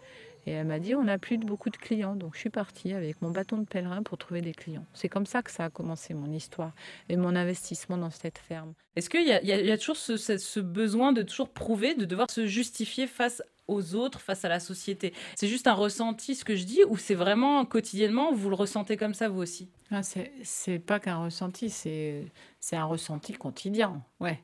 Et 0.46 0.52
elle 0.52 0.68
m'a 0.68 0.80
dit 0.80 0.96
On 0.96 1.04
n'a 1.04 1.18
plus 1.18 1.38
de 1.38 1.46
beaucoup 1.46 1.70
de 1.70 1.78
clients. 1.78 2.16
Donc 2.16 2.36
je 2.36 2.40
suis 2.40 2.50
partie 2.50 2.94
avec 2.94 3.22
mon 3.22 3.32
bâton 3.32 3.58
de 3.58 3.66
pèlerin 3.66 4.04
pour 4.04 4.18
trouver 4.18 4.42
des 4.42 4.54
clients. 4.54 4.86
C'est 4.94 5.10
comme 5.10 5.26
ça 5.26 5.42
que 5.42 5.52
ça 5.52 5.66
a 5.66 5.70
commencé 5.70 6.14
mon 6.14 6.32
histoire 6.32 6.74
et 7.10 7.18
mon 7.18 7.36
investissement 7.36 7.98
dans 7.98 8.10
cette 8.10 8.38
ferme. 8.38 8.74
Est-ce 8.96 9.10
qu'il 9.10 9.24
y, 9.24 9.48
y, 9.48 9.72
a 9.72 9.78
toujours 9.78 9.98
ce, 9.98 10.16
ce, 10.18 10.60
besoin 10.60 11.12
de 11.12 11.22
toujours 11.22 11.50
prouver, 11.50 11.96
de 11.96 12.06
devoir 12.06 12.32
se 12.32 12.46
justifier 12.46 13.08
face 13.08 13.44
aux 13.68 13.96
autres, 13.96 14.22
face 14.22 14.46
à 14.46 14.50
la 14.50 14.62
société? 14.62 15.14
C'est 15.36 15.50
juste 15.50 15.68
un 15.68 15.74
ressenti, 15.74 16.34
ce 16.34 16.46
que 16.46 16.56
je 16.56 16.64
dis, 16.64 16.82
ou 16.88 16.96
c'est 16.96 17.16
vraiment 17.16 17.66
quotidiennement, 17.66 18.32
vous 18.32 18.50
le 18.50 18.56
ressentez 18.56 18.96
comme 18.96 19.14
ça 19.14 19.28
vous 19.28 19.42
aussi? 19.42 19.70
Ah, 19.92 20.02
C'est 20.02 20.80
pas 20.80 21.02
qu'un 21.02 21.18
ressenti, 21.18 21.70
c'est 21.70 22.32
un 22.72 22.86
ressenti 22.86 23.34
quotidien. 23.34 24.02
Ouais. 24.22 24.42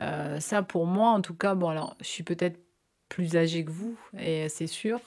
Euh, 0.00 0.38
ça, 0.38 0.62
pour 0.62 0.86
moi, 0.86 1.10
en 1.10 1.22
tout 1.22 1.34
cas, 1.34 1.54
bon, 1.54 1.68
alors, 1.68 1.96
je 2.00 2.06
suis 2.06 2.22
peut-être 2.22 2.60
plus 3.08 3.36
âgée 3.36 3.64
que 3.64 3.70
vous, 3.70 3.96
et 4.18 4.48
c'est 4.48 4.66
sûr. 4.66 5.00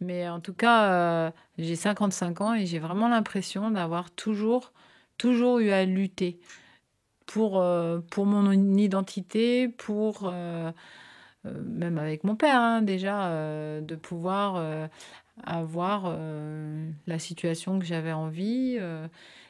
Mais 0.00 0.28
en 0.28 0.40
tout 0.40 0.54
cas, 0.54 0.92
euh, 0.92 1.30
j'ai 1.58 1.76
55 1.76 2.40
ans 2.40 2.54
et 2.54 2.66
j'ai 2.66 2.78
vraiment 2.78 3.08
l'impression 3.08 3.70
d'avoir 3.70 4.10
toujours, 4.10 4.72
toujours 5.18 5.60
eu 5.60 5.70
à 5.70 5.84
lutter 5.84 6.40
pour, 7.26 7.60
euh, 7.60 8.00
pour 8.10 8.26
mon 8.26 8.50
identité, 8.52 9.68
pour, 9.68 10.32
même 11.44 11.98
avec 11.98 12.24
mon 12.24 12.36
père 12.36 12.60
hein, 12.60 12.82
déjà, 12.82 13.30
de 13.80 13.94
pouvoir 13.96 14.88
avoir 15.44 16.16
la 17.06 17.18
situation 17.18 17.78
que 17.78 17.84
j'avais 17.84 18.12
envie. 18.12 18.78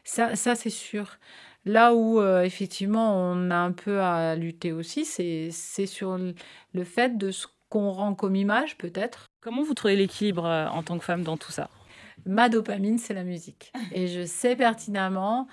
ça, 0.05 0.37
ça 0.37 0.55
c'est 0.55 0.71
sûr. 0.71 1.19
Là 1.67 1.95
où 1.95 2.21
euh, 2.21 2.43
effectivement 2.43 3.17
on 3.17 3.51
a 3.51 3.57
un 3.57 3.73
peu 3.73 4.01
à 4.01 4.37
lutter 4.37 4.73
aussi, 4.73 5.05
c'est 5.07 5.51
sur 5.87 6.19
le 6.19 6.85
fait 6.85 7.17
de 7.17 7.31
ce 7.31 7.47
qu'on 7.75 7.91
rend 7.91 8.15
comme 8.15 8.37
image 8.37 8.79
peut-être. 8.79 9.27
Comment 9.41 9.65
vous 9.65 9.75
trouvez 9.75 9.97
l'équilibre 9.97 10.47
euh, 10.47 10.69
en 10.69 10.85
tant 10.85 10.97
que 10.97 11.05
femme 11.05 11.25
dans 11.25 11.37
tout 11.37 11.51
ça? 11.51 11.69
Ma 12.25 12.49
dopamine, 12.49 12.99
c'est 12.99 13.15
la 13.15 13.25
musique. 13.25 13.73
Et 13.93 14.07
je 14.07 14.25
sais 14.25 14.55
pertinemment 14.55 15.49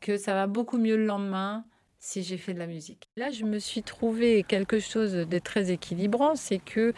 que 0.00 0.16
ça 0.16 0.32
va 0.32 0.46
beaucoup 0.46 0.78
mieux 0.78 0.96
le 0.96 1.04
lendemain 1.04 1.64
si 1.98 2.22
j'ai 2.22 2.38
fait 2.38 2.54
de 2.54 2.58
la 2.58 2.66
musique. 2.66 3.10
Là, 3.18 3.30
je 3.30 3.44
me 3.44 3.58
suis 3.58 3.82
trouvé 3.82 4.42
quelque 4.42 4.78
chose 4.78 5.12
de 5.12 5.38
très 5.38 5.70
équilibrant, 5.70 6.34
c'est 6.34 6.60
que 6.60 6.94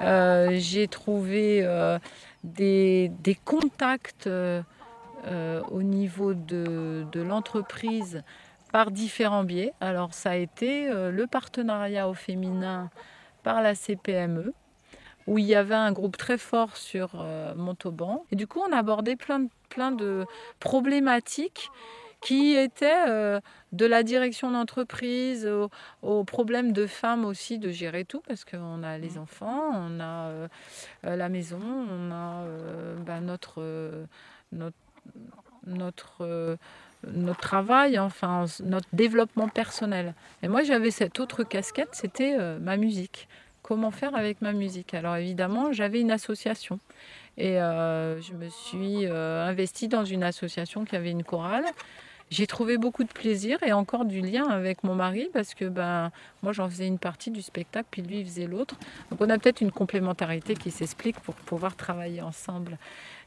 euh, 0.00 0.50
j'ai 0.52 0.86
trouvé 0.86 1.62
euh, 1.64 1.98
des, 2.44 3.10
contacts 3.44 4.28
euh, 4.28 4.62
au 5.70 5.82
niveau 5.82 6.34
de, 6.34 7.04
de 7.10 7.20
l'entreprise 7.20 8.22
par 8.70 8.92
différents 8.92 9.42
biais. 9.42 9.72
Alors 9.80 10.14
ça 10.14 10.32
a 10.32 10.36
été 10.36 10.88
le 10.88 11.26
partenariat 11.26 12.08
au 12.08 12.14
féminin 12.14 12.90
par 13.42 13.62
la 13.62 13.74
CPME, 13.74 14.52
où 15.26 15.38
il 15.38 15.44
y 15.44 15.54
avait 15.54 15.74
un 15.74 15.92
groupe 15.92 16.16
très 16.16 16.38
fort 16.38 16.76
sur 16.76 17.24
Montauban. 17.56 18.24
Et 18.30 18.36
du 18.36 18.46
coup, 18.46 18.60
on 18.66 18.72
a 18.72 18.78
abordé 18.78 19.16
plein 19.16 19.46
plein 19.70 19.92
de 19.92 20.26
problématiques 20.58 21.70
qui 22.20 22.54
était 22.54 23.08
euh, 23.08 23.40
de 23.72 23.86
la 23.86 24.02
direction 24.02 24.50
d'entreprise 24.50 25.48
aux, 26.02 26.24
problèmes 26.24 26.72
de 26.72 26.86
femmes 26.86 27.24
aussi 27.24 27.58
de 27.58 27.70
gérer 27.70 28.04
tout 28.04 28.20
parce 28.28 28.44
qu'on 28.44 28.82
a 28.82 28.98
les 28.98 29.12
mmh. 29.12 29.22
enfants, 29.22 29.70
on 29.72 30.00
a 30.00 30.28
euh, 30.28 30.48
euh, 31.06 31.16
la 31.16 31.30
maison, 31.30 31.60
on 31.62 32.12
a 32.12 32.44
bah, 33.06 33.20
notre, 33.20 34.04
notre, 34.52 34.76
notre, 35.66 36.58
notre 37.06 37.40
travail, 37.40 37.98
enfin 37.98 38.44
notre 38.64 38.88
développement 38.92 39.48
personnel. 39.48 40.14
Et 40.42 40.48
moi 40.48 40.62
j'avais 40.62 40.90
cette 40.90 41.18
autre 41.20 41.44
casquette, 41.44 41.90
c'était 41.92 42.36
ma 42.60 42.76
musique. 42.76 43.28
Comment 43.62 43.90
faire 43.90 44.14
avec 44.14 44.42
ma 44.42 44.52
musique? 44.52 44.94
Alors 44.94 45.16
évidemment 45.16 45.72
j'avais 45.72 46.00
une 46.00 46.10
association. 46.10 46.78
Et 47.38 47.54
je 47.54 48.34
me 48.34 48.48
suis 48.48 49.06
investie 49.06 49.88
dans 49.88 50.04
une 50.04 50.22
association 50.22 50.84
qui 50.84 50.96
avait 50.96 51.10
une 51.10 51.24
chorale. 51.24 51.64
J'ai 52.30 52.46
trouvé 52.46 52.78
beaucoup 52.78 53.02
de 53.02 53.12
plaisir 53.12 53.60
et 53.64 53.72
encore 53.72 54.04
du 54.04 54.20
lien 54.20 54.46
avec 54.48 54.84
mon 54.84 54.94
mari 54.94 55.28
parce 55.32 55.52
que 55.52 55.64
ben, 55.64 56.12
moi 56.44 56.52
j'en 56.52 56.70
faisais 56.70 56.86
une 56.86 57.00
partie 57.00 57.32
du 57.32 57.42
spectacle 57.42 57.88
puis 57.90 58.02
lui 58.02 58.20
il 58.20 58.24
faisait 58.24 58.46
l'autre. 58.46 58.76
Donc 59.10 59.20
on 59.20 59.28
a 59.30 59.36
peut-être 59.36 59.60
une 59.60 59.72
complémentarité 59.72 60.54
qui 60.54 60.70
s'explique 60.70 61.18
pour 61.20 61.34
pouvoir 61.34 61.74
travailler 61.74 62.22
ensemble. 62.22 62.78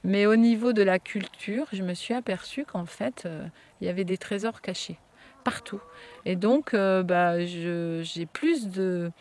Mais 0.04 0.26
au 0.26 0.36
niveau 0.36 0.74
de 0.74 0.84
la 0.84 1.00
culture, 1.00 1.68
je 1.72 1.84
me 1.84 1.94
suis 1.94 2.14
aperçue 2.14 2.66
qu'en 2.66 2.86
fait 2.86 3.24
euh, 3.26 3.46
il 3.82 3.88
y 3.88 3.90
avait 3.90 4.04
des 4.04 4.18
trésors 4.18 4.62
cachés 4.62 5.00
partout. 5.44 5.82
Et 6.26 6.36
donc 6.36 6.74
euh, 6.74 7.04
bah, 7.04 7.44
j'ai 7.46 8.26
plus 8.26 8.68
de, 8.68 9.12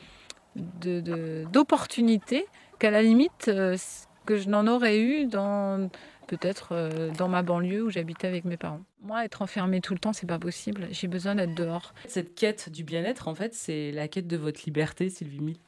d'opportunités 0.56 2.46
qu'à 2.78 2.90
la 2.90 3.02
limite 3.02 3.48
euh, 3.48 3.76
que 4.24 4.36
je 4.36 4.48
n'en 4.48 4.66
aurais 4.66 4.98
eu 4.98 5.26
dans 5.26 5.90
peut-être 6.26 6.68
euh, 6.72 7.10
dans 7.10 7.28
ma 7.28 7.42
banlieue 7.42 7.82
où 7.82 7.90
j'habitais 7.90 8.26
avec 8.26 8.44
mes 8.44 8.56
parents. 8.56 8.80
Moi, 9.02 9.24
être 9.24 9.42
enfermée 9.42 9.80
tout 9.80 9.92
le 9.92 9.98
temps, 9.98 10.12
c'est 10.12 10.26
pas 10.26 10.38
possible. 10.38 10.86
J'ai 10.90 11.08
besoin 11.08 11.34
d'être 11.34 11.54
dehors. 11.54 11.92
Cette 12.06 12.34
quête 12.34 12.70
du 12.70 12.84
bien-être, 12.84 13.28
en 13.28 13.34
fait, 13.34 13.52
c'est 13.54 13.90
la 13.90 14.08
quête 14.08 14.28
de 14.28 14.36
votre 14.36 14.62
liberté, 14.64 15.10
Sylvie 15.10 15.40
Mille 15.40 15.58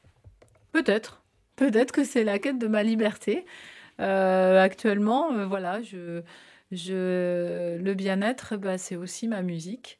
Peut-être. 0.72 1.22
Peut-être 1.56 1.92
que 1.92 2.04
c'est 2.04 2.24
la 2.24 2.38
quête 2.38 2.58
de 2.58 2.68
ma 2.68 2.82
liberté. 2.82 3.44
Euh, 4.00 4.62
actuellement, 4.62 5.32
euh, 5.32 5.46
voilà, 5.46 5.82
je, 5.82 6.22
je, 6.72 7.76
le 7.78 7.94
bien-être, 7.94 8.56
bah, 8.56 8.78
c'est 8.78 8.96
aussi 8.96 9.28
ma 9.28 9.42
musique. 9.42 9.98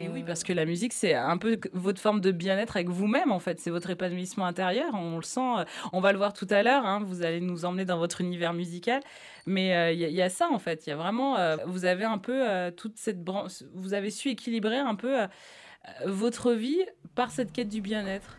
Et 0.00 0.08
oui, 0.08 0.22
parce 0.24 0.44
que 0.44 0.52
la 0.52 0.64
musique, 0.64 0.92
c'est 0.92 1.14
un 1.14 1.38
peu 1.38 1.58
votre 1.72 2.00
forme 2.00 2.20
de 2.20 2.30
bien-être 2.30 2.76
avec 2.76 2.88
vous-même, 2.88 3.32
en 3.32 3.40
fait. 3.40 3.58
C'est 3.58 3.70
votre 3.70 3.90
épanouissement 3.90 4.46
intérieur. 4.46 4.94
On 4.94 5.16
le 5.16 5.24
sent. 5.24 5.64
On 5.92 5.98
va 5.98 6.12
le 6.12 6.18
voir 6.18 6.34
tout 6.34 6.46
à 6.50 6.62
l'heure. 6.62 6.86
Hein. 6.86 7.02
Vous 7.04 7.24
allez 7.24 7.40
nous 7.40 7.64
emmener 7.64 7.84
dans 7.84 7.98
votre 7.98 8.20
univers 8.20 8.52
musical. 8.52 9.02
Mais 9.44 9.92
il 9.92 9.98
y, 9.98 10.22
a 10.22 10.28
ça, 10.28 10.48
en 10.52 10.60
fait. 10.60 10.86
Il 10.86 10.90
y 10.90 10.92
a 10.92 10.96
vraiment. 10.96 11.36
vous 11.66 11.84
avez 11.84 12.04
un 12.04 12.18
peu 12.18 12.70
toute 12.76 12.96
cette 12.96 13.24
branche. 13.24 13.64
Vous 13.74 13.92
avez 13.92 14.10
su 14.10 14.28
équilibrer 14.28 14.78
un 14.78 14.94
peu 14.94 15.16
votre 16.06 16.52
vie 16.52 16.84
par 17.16 17.32
cette 17.32 17.50
quête 17.50 17.68
du 17.68 17.80
bien-être. 17.80 18.36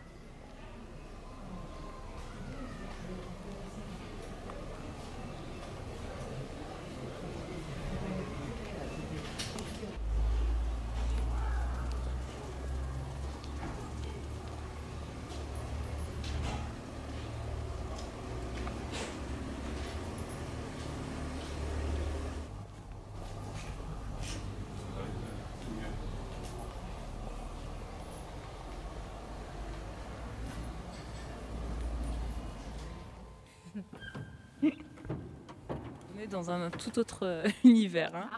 Dans 36.46 36.50
un 36.52 36.70
tout 36.70 36.98
autre 36.98 37.20
euh, 37.22 37.44
univers 37.64 38.14
hein, 38.14 38.28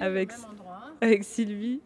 ah, 0.00 0.04
avec, 0.04 0.30
avec 1.00 1.24
Sylvie. 1.24 1.80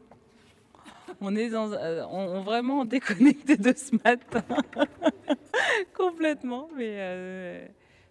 On 1.20 1.36
est 1.36 1.50
dans, 1.50 1.72
euh, 1.72 2.04
on, 2.10 2.42
vraiment 2.42 2.84
déconnecté 2.86 3.56
de 3.56 3.72
ce 3.76 3.94
matin, 4.04 4.42
complètement. 5.96 6.68
Mais 6.76 6.96
euh, 6.98 7.66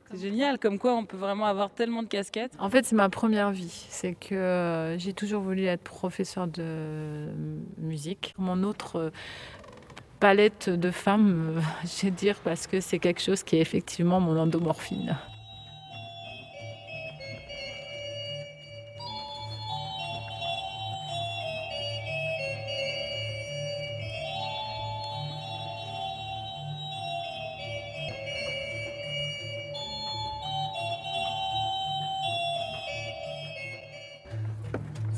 c'est 0.10 0.20
génial, 0.20 0.60
comme 0.60 0.80
quoi 0.80 0.96
on 0.96 1.06
peut 1.06 1.18
vraiment 1.18 1.46
avoir 1.46 1.72
tellement 1.72 2.04
de 2.04 2.08
casquettes. 2.08 2.54
En 2.60 2.70
fait, 2.70 2.86
c'est 2.86 2.96
ma 2.96 3.10
première 3.10 3.52
vie. 3.52 3.86
C'est 3.90 4.14
que 4.14 4.96
j'ai 4.98 5.14
toujours 5.14 5.42
voulu 5.42 5.66
être 5.66 5.84
professeur 5.84 6.48
de 6.48 7.28
musique. 7.78 8.34
Mon 8.38 8.64
autre 8.64 9.12
palette 10.20 10.70
de 10.70 10.92
femmes, 10.92 11.62
je 11.84 12.06
vais 12.06 12.12
dire, 12.12 12.38
parce 12.44 12.68
que 12.68 12.80
c'est 12.80 13.00
quelque 13.00 13.22
chose 13.22 13.44
qui 13.44 13.58
est 13.58 13.62
effectivement 13.62 14.20
mon 14.20 14.38
endomorphine. 14.38 15.18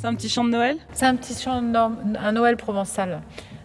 C'est 0.03 0.09
un 0.09 0.15
petit 0.15 0.27
chant 0.27 0.43
de 0.43 0.49
Noël 0.49 0.75
C'est 0.91 1.05
un 1.05 1.15
petit 1.15 1.33
chant 1.33 1.61
de 1.61 2.17
un 2.17 2.31
Noël 2.33 2.57
provençal. 2.57 3.21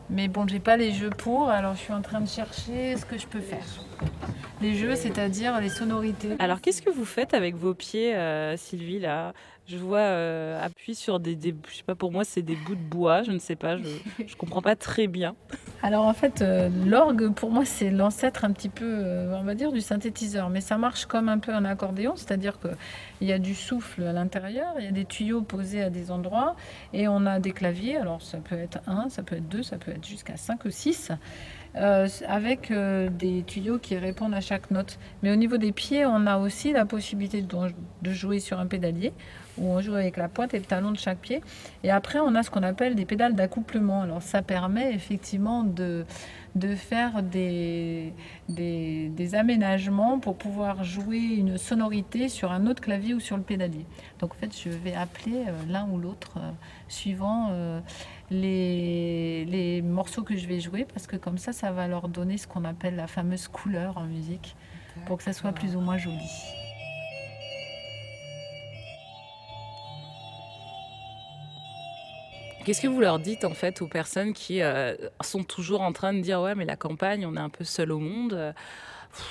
Mais 0.08 0.28
bon, 0.28 0.46
j'ai 0.46 0.60
pas 0.60 0.76
les 0.76 0.92
jeux 0.92 1.10
pour, 1.10 1.50
alors 1.50 1.74
je 1.74 1.80
suis 1.80 1.92
en 1.92 2.00
train 2.00 2.20
de 2.20 2.28
chercher 2.28 2.96
ce 2.96 3.04
que 3.04 3.18
je 3.18 3.26
peux 3.26 3.40
faire. 3.40 3.66
Les 4.60 4.74
jeux, 4.74 4.96
c'est-à-dire 4.96 5.60
les 5.60 5.68
sonorités. 5.68 6.36
Alors, 6.38 6.60
qu'est-ce 6.60 6.82
que 6.82 6.90
vous 6.90 7.04
faites 7.04 7.34
avec 7.34 7.54
vos 7.54 7.74
pieds, 7.74 8.16
euh, 8.16 8.56
Sylvie, 8.56 8.98
là? 8.98 9.32
Je 9.68 9.76
vois 9.76 9.98
euh, 9.98 10.66
sur 10.94 11.20
des, 11.20 11.36
des, 11.36 11.54
je 11.70 11.76
sais 11.76 11.82
pas 11.82 11.94
pour 11.94 12.10
moi 12.10 12.24
c'est 12.24 12.40
des 12.40 12.56
bouts 12.56 12.74
de 12.74 12.80
bois, 12.80 13.22
je 13.22 13.32
ne 13.32 13.38
sais 13.38 13.54
pas, 13.54 13.76
je, 13.76 13.84
je 14.26 14.34
comprends 14.34 14.62
pas 14.62 14.76
très 14.76 15.08
bien. 15.08 15.36
Alors 15.82 16.06
en 16.06 16.14
fait 16.14 16.40
euh, 16.40 16.70
l'orgue 16.86 17.34
pour 17.34 17.50
moi 17.50 17.66
c'est 17.66 17.90
l'ancêtre 17.90 18.46
un 18.46 18.52
petit 18.52 18.70
peu 18.70 18.86
euh, 18.86 19.38
on 19.38 19.42
va 19.42 19.54
dire 19.54 19.70
du 19.70 19.82
synthétiseur, 19.82 20.48
mais 20.48 20.62
ça 20.62 20.78
marche 20.78 21.04
comme 21.04 21.28
un 21.28 21.38
peu 21.38 21.52
un 21.52 21.66
accordéon, 21.66 22.14
c'est-à-dire 22.16 22.58
que 22.58 22.68
il 23.20 23.28
y 23.28 23.32
a 23.32 23.38
du 23.38 23.54
souffle 23.54 24.04
à 24.04 24.14
l'intérieur, 24.14 24.72
il 24.78 24.86
y 24.86 24.88
a 24.88 24.92
des 24.92 25.04
tuyaux 25.04 25.42
posés 25.42 25.82
à 25.82 25.90
des 25.90 26.10
endroits 26.10 26.56
et 26.94 27.06
on 27.06 27.26
a 27.26 27.38
des 27.38 27.52
claviers. 27.52 27.98
Alors 27.98 28.22
ça 28.22 28.38
peut 28.38 28.58
être 28.58 28.78
un, 28.86 29.10
ça 29.10 29.22
peut 29.22 29.36
être 29.36 29.50
deux, 29.50 29.62
ça 29.62 29.76
peut 29.76 29.90
être 29.90 30.06
jusqu'à 30.06 30.38
cinq 30.38 30.64
ou 30.64 30.70
six. 30.70 31.12
Euh, 31.76 32.08
avec 32.26 32.70
euh, 32.70 33.08
des 33.10 33.42
tuyaux 33.46 33.78
qui 33.78 33.96
répondent 33.96 34.34
à 34.34 34.40
chaque 34.40 34.70
note. 34.70 34.98
Mais 35.22 35.30
au 35.30 35.36
niveau 35.36 35.58
des 35.58 35.72
pieds, 35.72 36.06
on 36.06 36.26
a 36.26 36.38
aussi 36.38 36.72
la 36.72 36.86
possibilité 36.86 37.42
de, 37.42 38.10
jouer 38.10 38.40
sur 38.40 38.58
un 38.58 38.66
pédalier 38.66 39.12
où 39.58 39.68
on 39.68 39.80
joue 39.80 39.94
avec 39.94 40.16
la 40.16 40.28
pointe 40.28 40.54
et 40.54 40.58
le 40.58 40.64
talon 40.64 40.92
de 40.92 40.98
chaque 40.98 41.18
pied. 41.18 41.42
Et 41.84 41.90
après, 41.90 42.20
on 42.20 42.34
a 42.34 42.42
ce 42.42 42.50
qu'on 42.50 42.62
appelle 42.62 42.94
des 42.94 43.04
pédales 43.04 43.34
d'accouplement. 43.34 44.02
Alors 44.02 44.22
ça 44.22 44.40
permet 44.40 44.94
effectivement 44.94 45.62
de, 45.62 46.04
faire 46.74 47.22
des, 47.22 48.12
des, 48.48 49.34
aménagements 49.34 50.18
pour 50.18 50.36
pouvoir 50.36 50.84
jouer 50.84 51.18
une 51.18 51.58
sonorité 51.58 52.28
sur 52.28 52.50
un 52.50 52.66
autre 52.66 52.80
clavier 52.80 53.14
ou 53.14 53.20
sur 53.20 53.36
le 53.36 53.42
pédalier. 53.42 53.84
Donc 54.20 54.32
en 54.32 54.36
fait, 54.36 54.56
je 54.56 54.70
vais 54.70 54.94
appeler 54.94 55.44
euh, 55.46 55.52
l'un 55.68 55.86
ou 55.88 55.98
l'autre 55.98 56.38
suivant 56.88 57.50
les, 58.30 59.44
les, 59.46 59.82
morceaux 59.82 60.22
que 60.22 60.36
je 60.36 60.46
vais 60.46 60.60
jouer 60.60 60.86
parce 60.92 61.06
que 61.06 61.16
comme 61.16 61.38
ça, 61.38 61.52
ça 61.52 61.72
va 61.72 61.88
leur 61.88 62.08
donner 62.08 62.36
ce 62.36 62.46
qu'on 62.46 62.64
appelle 62.64 62.96
la 62.96 63.06
fameuse 63.06 63.48
couleur 63.48 63.96
en 63.96 64.04
musique 64.04 64.54
pour 65.06 65.18
que 65.18 65.22
ça 65.22 65.32
soit 65.32 65.52
plus 65.52 65.76
ou 65.76 65.80
moins 65.80 65.98
joli. 65.98 66.16
Qu'est-ce 72.64 72.82
que 72.82 72.88
vous 72.88 73.00
leur 73.00 73.18
dites 73.18 73.44
en 73.46 73.54
fait 73.54 73.80
aux 73.80 73.88
personnes 73.88 74.34
qui 74.34 74.60
euh, 74.60 74.94
sont 75.22 75.42
toujours 75.42 75.80
en 75.80 75.92
train 75.92 76.12
de 76.12 76.20
dire 76.20 76.42
ouais 76.42 76.54
mais 76.54 76.66
la 76.66 76.76
campagne 76.76 77.24
on 77.24 77.34
est 77.34 77.40
un 77.40 77.48
peu 77.48 77.64
seul 77.64 77.92
au 77.92 77.98
monde 77.98 78.52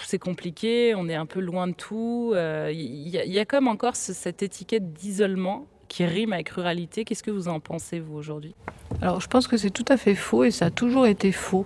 c'est 0.03 0.19
compliqué, 0.19 0.95
on 0.95 1.07
est 1.07 1.15
un 1.15 1.25
peu 1.25 1.39
loin 1.39 1.67
de 1.67 1.73
tout. 1.73 2.33
Il 2.36 3.07
y, 3.07 3.39
a 3.39 3.45
comme 3.45 3.67
encore 3.67 3.95
cette 3.95 4.43
étiquette 4.43 4.93
d'isolement 4.93 5.67
qui 5.88 6.05
rime 6.05 6.33
avec 6.33 6.49
ruralité. 6.49 7.05
Qu'est-ce 7.05 7.23
que 7.23 7.31
vous 7.31 7.47
en 7.47 7.60
pensez, 7.60 7.99
vous, 7.99 8.15
aujourd'hui? 8.15 8.55
Alors, 9.01 9.21
je 9.21 9.27
pense 9.27 9.47
que 9.47 9.57
c'est 9.57 9.69
tout 9.69 9.86
à 9.89 9.97
fait 9.97 10.15
faux 10.15 10.43
et 10.43 10.51
ça 10.51 10.65
a 10.65 10.69
toujours 10.71 11.05
été 11.05 11.31
faux. 11.31 11.65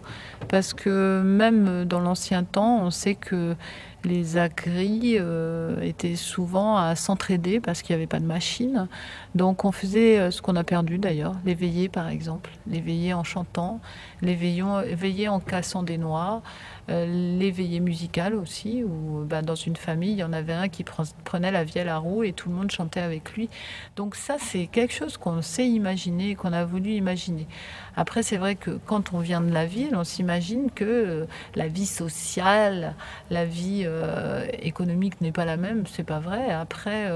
Parce 0.49 0.73
que 0.73 1.21
même 1.23 1.85
dans 1.85 1.99
l'ancien 1.99 2.43
temps, 2.43 2.83
on 2.83 2.91
sait 2.91 3.15
que 3.15 3.55
les 4.03 4.37
agris 4.37 5.17
euh, 5.19 5.79
étaient 5.81 6.15
souvent 6.15 6.77
à 6.77 6.95
s'entraider 6.95 7.59
parce 7.59 7.81
qu'il 7.81 7.95
n'y 7.95 8.01
avait 8.01 8.07
pas 8.07 8.19
de 8.19 8.25
machine. 8.25 8.87
Donc 9.35 9.65
on 9.65 9.71
faisait 9.71 10.19
euh, 10.19 10.31
ce 10.31 10.41
qu'on 10.41 10.55
a 10.55 10.63
perdu 10.63 10.97
d'ailleurs, 10.97 11.35
les 11.45 11.53
veillées 11.53 11.89
par 11.89 12.09
exemple, 12.09 12.49
les 12.67 12.81
veillées 12.81 13.13
en 13.13 13.23
chantant, 13.23 13.79
les 14.21 14.35
veillées 14.35 15.27
en 15.27 15.39
cassant 15.39 15.83
des 15.83 15.97
noix, 15.97 16.41
euh, 16.89 17.37
les 17.37 17.51
veillées 17.51 17.79
musicales 17.79 18.35
aussi, 18.35 18.83
où 18.83 19.23
ben, 19.25 19.41
dans 19.41 19.55
une 19.55 19.75
famille, 19.75 20.11
il 20.11 20.17
y 20.17 20.23
en 20.23 20.33
avait 20.33 20.53
un 20.53 20.67
qui 20.67 20.83
prenait 21.23 21.51
la 21.51 21.63
vielle 21.63 21.89
à 21.89 21.97
roue 21.97 22.23
et 22.23 22.33
tout 22.33 22.49
le 22.49 22.55
monde 22.55 22.71
chantait 22.71 22.99
avec 22.99 23.33
lui. 23.33 23.49
Donc 23.95 24.15
ça, 24.15 24.37
c'est 24.39 24.67
quelque 24.67 24.93
chose 24.93 25.17
qu'on 25.17 25.41
sait 25.41 25.67
imaginer, 25.67 26.35
qu'on 26.35 26.53
a 26.53 26.65
voulu 26.65 26.91
imaginer. 26.91 27.47
Après, 27.95 28.23
c'est 28.23 28.37
vrai 28.37 28.55
que 28.55 28.71
quand 28.85 29.13
on 29.13 29.19
vient 29.19 29.41
de 29.41 29.51
la 29.51 29.65
ville, 29.65 29.95
on 29.95 30.03
s'imagine 30.03 30.71
que 30.71 30.85
euh, 30.85 31.25
la 31.55 31.67
vie 31.67 31.85
sociale, 31.85 32.95
la 33.29 33.45
vie 33.45 33.83
euh, 33.85 34.45
économique 34.61 35.21
n'est 35.21 35.31
pas 35.31 35.45
la 35.45 35.57
même. 35.57 35.85
C'est 35.87 36.03
pas 36.03 36.19
vrai. 36.19 36.51
Après, 36.51 37.09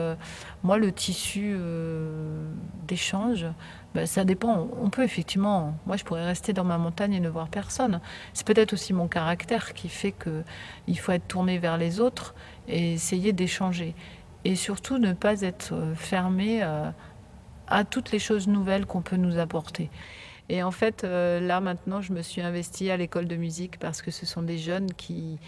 moi, 0.64 0.78
le 0.78 0.92
tissu 0.92 1.56
d'échange, 2.88 3.46
bah, 3.96 4.06
ça 4.06 4.26
dépend. 4.26 4.68
On 4.82 4.90
peut 4.90 5.04
effectivement, 5.04 5.74
moi 5.86 5.96
je 5.96 6.04
pourrais 6.04 6.26
rester 6.26 6.52
dans 6.52 6.66
ma 6.66 6.78
montagne 6.78 7.14
et 7.14 7.22
ne 7.22 7.30
voir 7.30 7.48
personne. 7.48 8.02
C'est 8.34 8.46
peut-être 8.46 8.74
aussi 8.74 8.92
mon 8.92 9.08
caractère 9.08 9.74
qui 9.74 9.88
fait 9.88 10.12
qu'il 10.12 11.00
faut 11.00 11.14
être 11.14 11.28
tourné 11.30 11.60
vers 11.60 11.78
les 11.78 12.02
autres 12.02 12.36
et 12.68 12.94
essayer 12.94 13.32
d'échanger. 13.32 13.96
Et 14.44 14.58
surtout 14.58 14.98
ne 14.98 15.14
pas 15.14 15.42
être 15.42 15.74
euh, 15.74 15.96
fermé 15.96 16.62
euh, 16.62 16.92
à 17.68 17.86
toutes 17.86 18.12
les 18.12 18.20
choses 18.20 18.50
nouvelles 18.50 18.86
qu'on 18.86 19.02
peut 19.02 19.16
nous 19.16 19.40
apporter. 19.40 19.90
Et 20.50 20.62
en 20.62 20.72
fait, 20.72 21.06
euh, 21.06 21.40
là 21.40 21.62
maintenant, 21.62 22.02
je 22.02 22.12
me 22.12 22.22
suis 22.22 22.42
investie 22.42 22.92
à 22.92 22.98
l'école 22.98 23.30
de 23.30 23.38
musique 23.38 23.80
parce 23.80 24.02
que 24.02 24.12
ce 24.12 24.26
sont 24.26 24.44
des 24.44 24.58
jeunes 24.58 24.92
qui, 24.92 25.40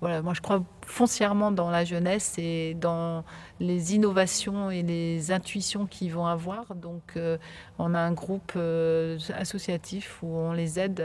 voilà, 0.00 0.22
moi 0.22 0.32
je 0.32 0.40
crois 0.40 0.62
foncièrement 0.86 1.50
dans 1.50 1.70
la 1.70 1.84
jeunesse 1.84 2.36
et 2.38 2.74
dans 2.74 3.24
les 3.58 3.94
innovations 3.94 4.70
et 4.70 4.82
les 4.82 5.32
intuitions 5.32 5.86
qu'ils 5.86 6.12
vont 6.12 6.26
avoir. 6.26 6.74
Donc 6.76 7.16
euh, 7.16 7.36
on 7.78 7.94
a 7.94 7.98
un 7.98 8.12
groupe 8.12 8.52
euh, 8.56 9.18
associatif 9.34 10.22
où 10.22 10.28
on 10.28 10.52
les 10.52 10.78
aide 10.78 11.04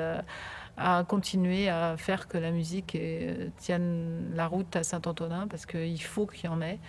à, 0.78 1.04
continuer 1.08 1.70
à 1.70 1.98
faire 1.98 2.28
que 2.28 2.38
la 2.38 2.52
musique 2.52 2.96
euh, 2.96 3.50
tienne 3.58 4.32
la 4.36 4.48
route 4.48 4.76
à 4.76 4.84
Saint-Antonin 4.84 5.48
parce 5.48 5.66
qu'il 5.66 6.02
faut 6.02 6.28
qu'il 6.28 6.46
y 6.46 6.48
en 6.48 6.62
ait. 6.62 6.80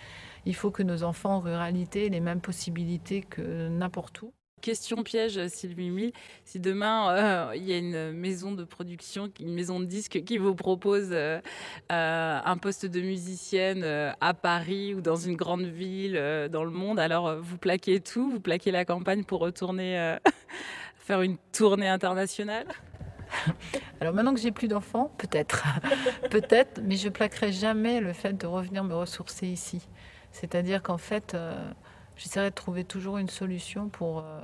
Il 0.45 0.55
faut 0.55 0.71
que 0.71 0.83
nos 0.83 1.03
enfants 1.03 1.37
en 1.37 1.39
ruralité 1.39 2.05
aient 2.05 2.09
les 2.09 2.19
mêmes 2.19 2.41
possibilités 2.41 3.21
que 3.21 3.67
n'importe 3.69 4.21
où. 4.21 4.31
Question 4.61 5.03
piège, 5.03 5.47
Sylvie 5.47 5.91
Mille. 5.91 6.11
Si 6.43 6.59
demain, 6.59 7.11
euh, 7.11 7.55
il 7.55 7.63
y 7.65 7.73
a 7.73 7.77
une 7.77 8.13
maison 8.13 8.51
de 8.51 8.63
production, 8.63 9.29
une 9.39 9.53
maison 9.53 9.79
de 9.79 9.85
disques 9.85 10.23
qui 10.23 10.39
vous 10.39 10.55
propose 10.55 11.09
euh, 11.11 11.39
euh, 11.91 12.39
un 12.43 12.57
poste 12.57 12.87
de 12.87 12.99
musicienne 12.99 13.83
à 14.19 14.33
Paris 14.33 14.95
ou 14.95 15.01
dans 15.01 15.17
une 15.17 15.35
grande 15.35 15.65
ville 15.65 16.19
dans 16.51 16.63
le 16.63 16.71
monde, 16.71 16.99
alors 16.99 17.35
vous 17.35 17.59
plaquez 17.59 17.99
tout, 17.99 18.31
vous 18.31 18.39
plaquez 18.39 18.71
la 18.71 18.85
campagne 18.85 19.23
pour 19.23 19.39
retourner 19.41 20.17
faire 20.95 21.21
une 21.21 21.37
tournée 21.51 21.87
internationale? 21.87 22.65
Alors 24.01 24.15
maintenant 24.15 24.33
que 24.33 24.39
j'ai 24.39 24.51
plus 24.51 24.67
d'enfants, 24.67 25.11
peut-être, 25.19 25.63
peut-être, 26.31 26.81
mais 26.83 26.95
je 26.95 27.09
plaquerai 27.09 27.51
jamais 27.51 27.99
le 27.99 28.13
fait 28.13 28.33
de 28.33 28.47
revenir 28.47 28.83
me 28.83 28.95
ressourcer 28.95 29.45
ici. 29.47 29.87
C'est-à-dire 30.31 30.81
qu'en 30.81 30.97
fait, 30.97 31.35
j'essaierai 32.15 32.49
de 32.49 32.55
trouver 32.55 32.83
toujours 32.83 33.17
une 33.17 33.29
solution 33.29 33.89
pour, 33.89 34.19
euh, 34.19 34.41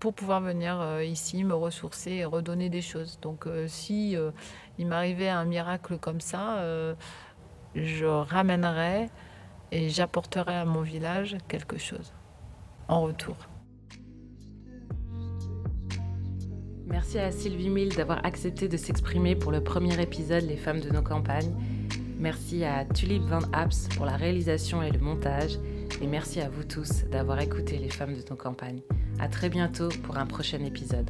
pour 0.00 0.14
pouvoir 0.14 0.40
venir 0.40 0.80
euh, 0.80 1.04
ici, 1.04 1.44
me 1.44 1.54
ressourcer 1.54 2.12
et 2.12 2.24
redonner 2.24 2.68
des 2.68 2.82
choses. 2.82 3.18
Donc 3.20 3.46
euh, 3.46 3.66
si 3.68 4.16
il 4.78 4.86
m'arrivait 4.86 5.28
un 5.28 5.44
miracle 5.44 5.98
comme 5.98 6.20
ça, 6.20 6.62
je 7.74 8.06
ramènerai 8.06 9.10
et 9.72 9.88
j'apporterai 9.88 10.54
à 10.54 10.64
mon 10.64 10.82
village 10.82 11.36
quelque 11.48 11.78
chose 11.78 12.12
en 12.88 13.02
retour. 13.02 13.36
Merci 16.86 17.18
à 17.18 17.32
Sylvie 17.32 17.70
Mille 17.70 17.94
d'avoir 17.96 18.24
accepté 18.24 18.68
de 18.68 18.76
s'exprimer 18.76 19.34
pour 19.34 19.50
le 19.50 19.64
premier 19.64 20.00
épisode 20.00 20.44
Les 20.44 20.56
femmes 20.56 20.80
de 20.80 20.90
nos 20.90 21.02
campagnes. 21.02 21.52
Merci 22.18 22.64
à 22.64 22.84
Tulip 22.84 23.22
Van 23.24 23.40
Apps 23.52 23.88
pour 23.96 24.06
la 24.06 24.16
réalisation 24.16 24.82
et 24.82 24.90
le 24.90 25.00
montage. 25.00 25.58
Et 26.04 26.06
merci 26.06 26.42
à 26.42 26.50
vous 26.50 26.64
tous 26.64 27.04
d'avoir 27.10 27.40
écouté 27.40 27.78
les 27.78 27.88
femmes 27.88 28.12
de 28.12 28.22
nos 28.28 28.36
campagnes. 28.36 28.82
À 29.18 29.26
très 29.26 29.48
bientôt 29.48 29.88
pour 30.02 30.18
un 30.18 30.26
prochain 30.26 30.62
épisode. 30.62 31.08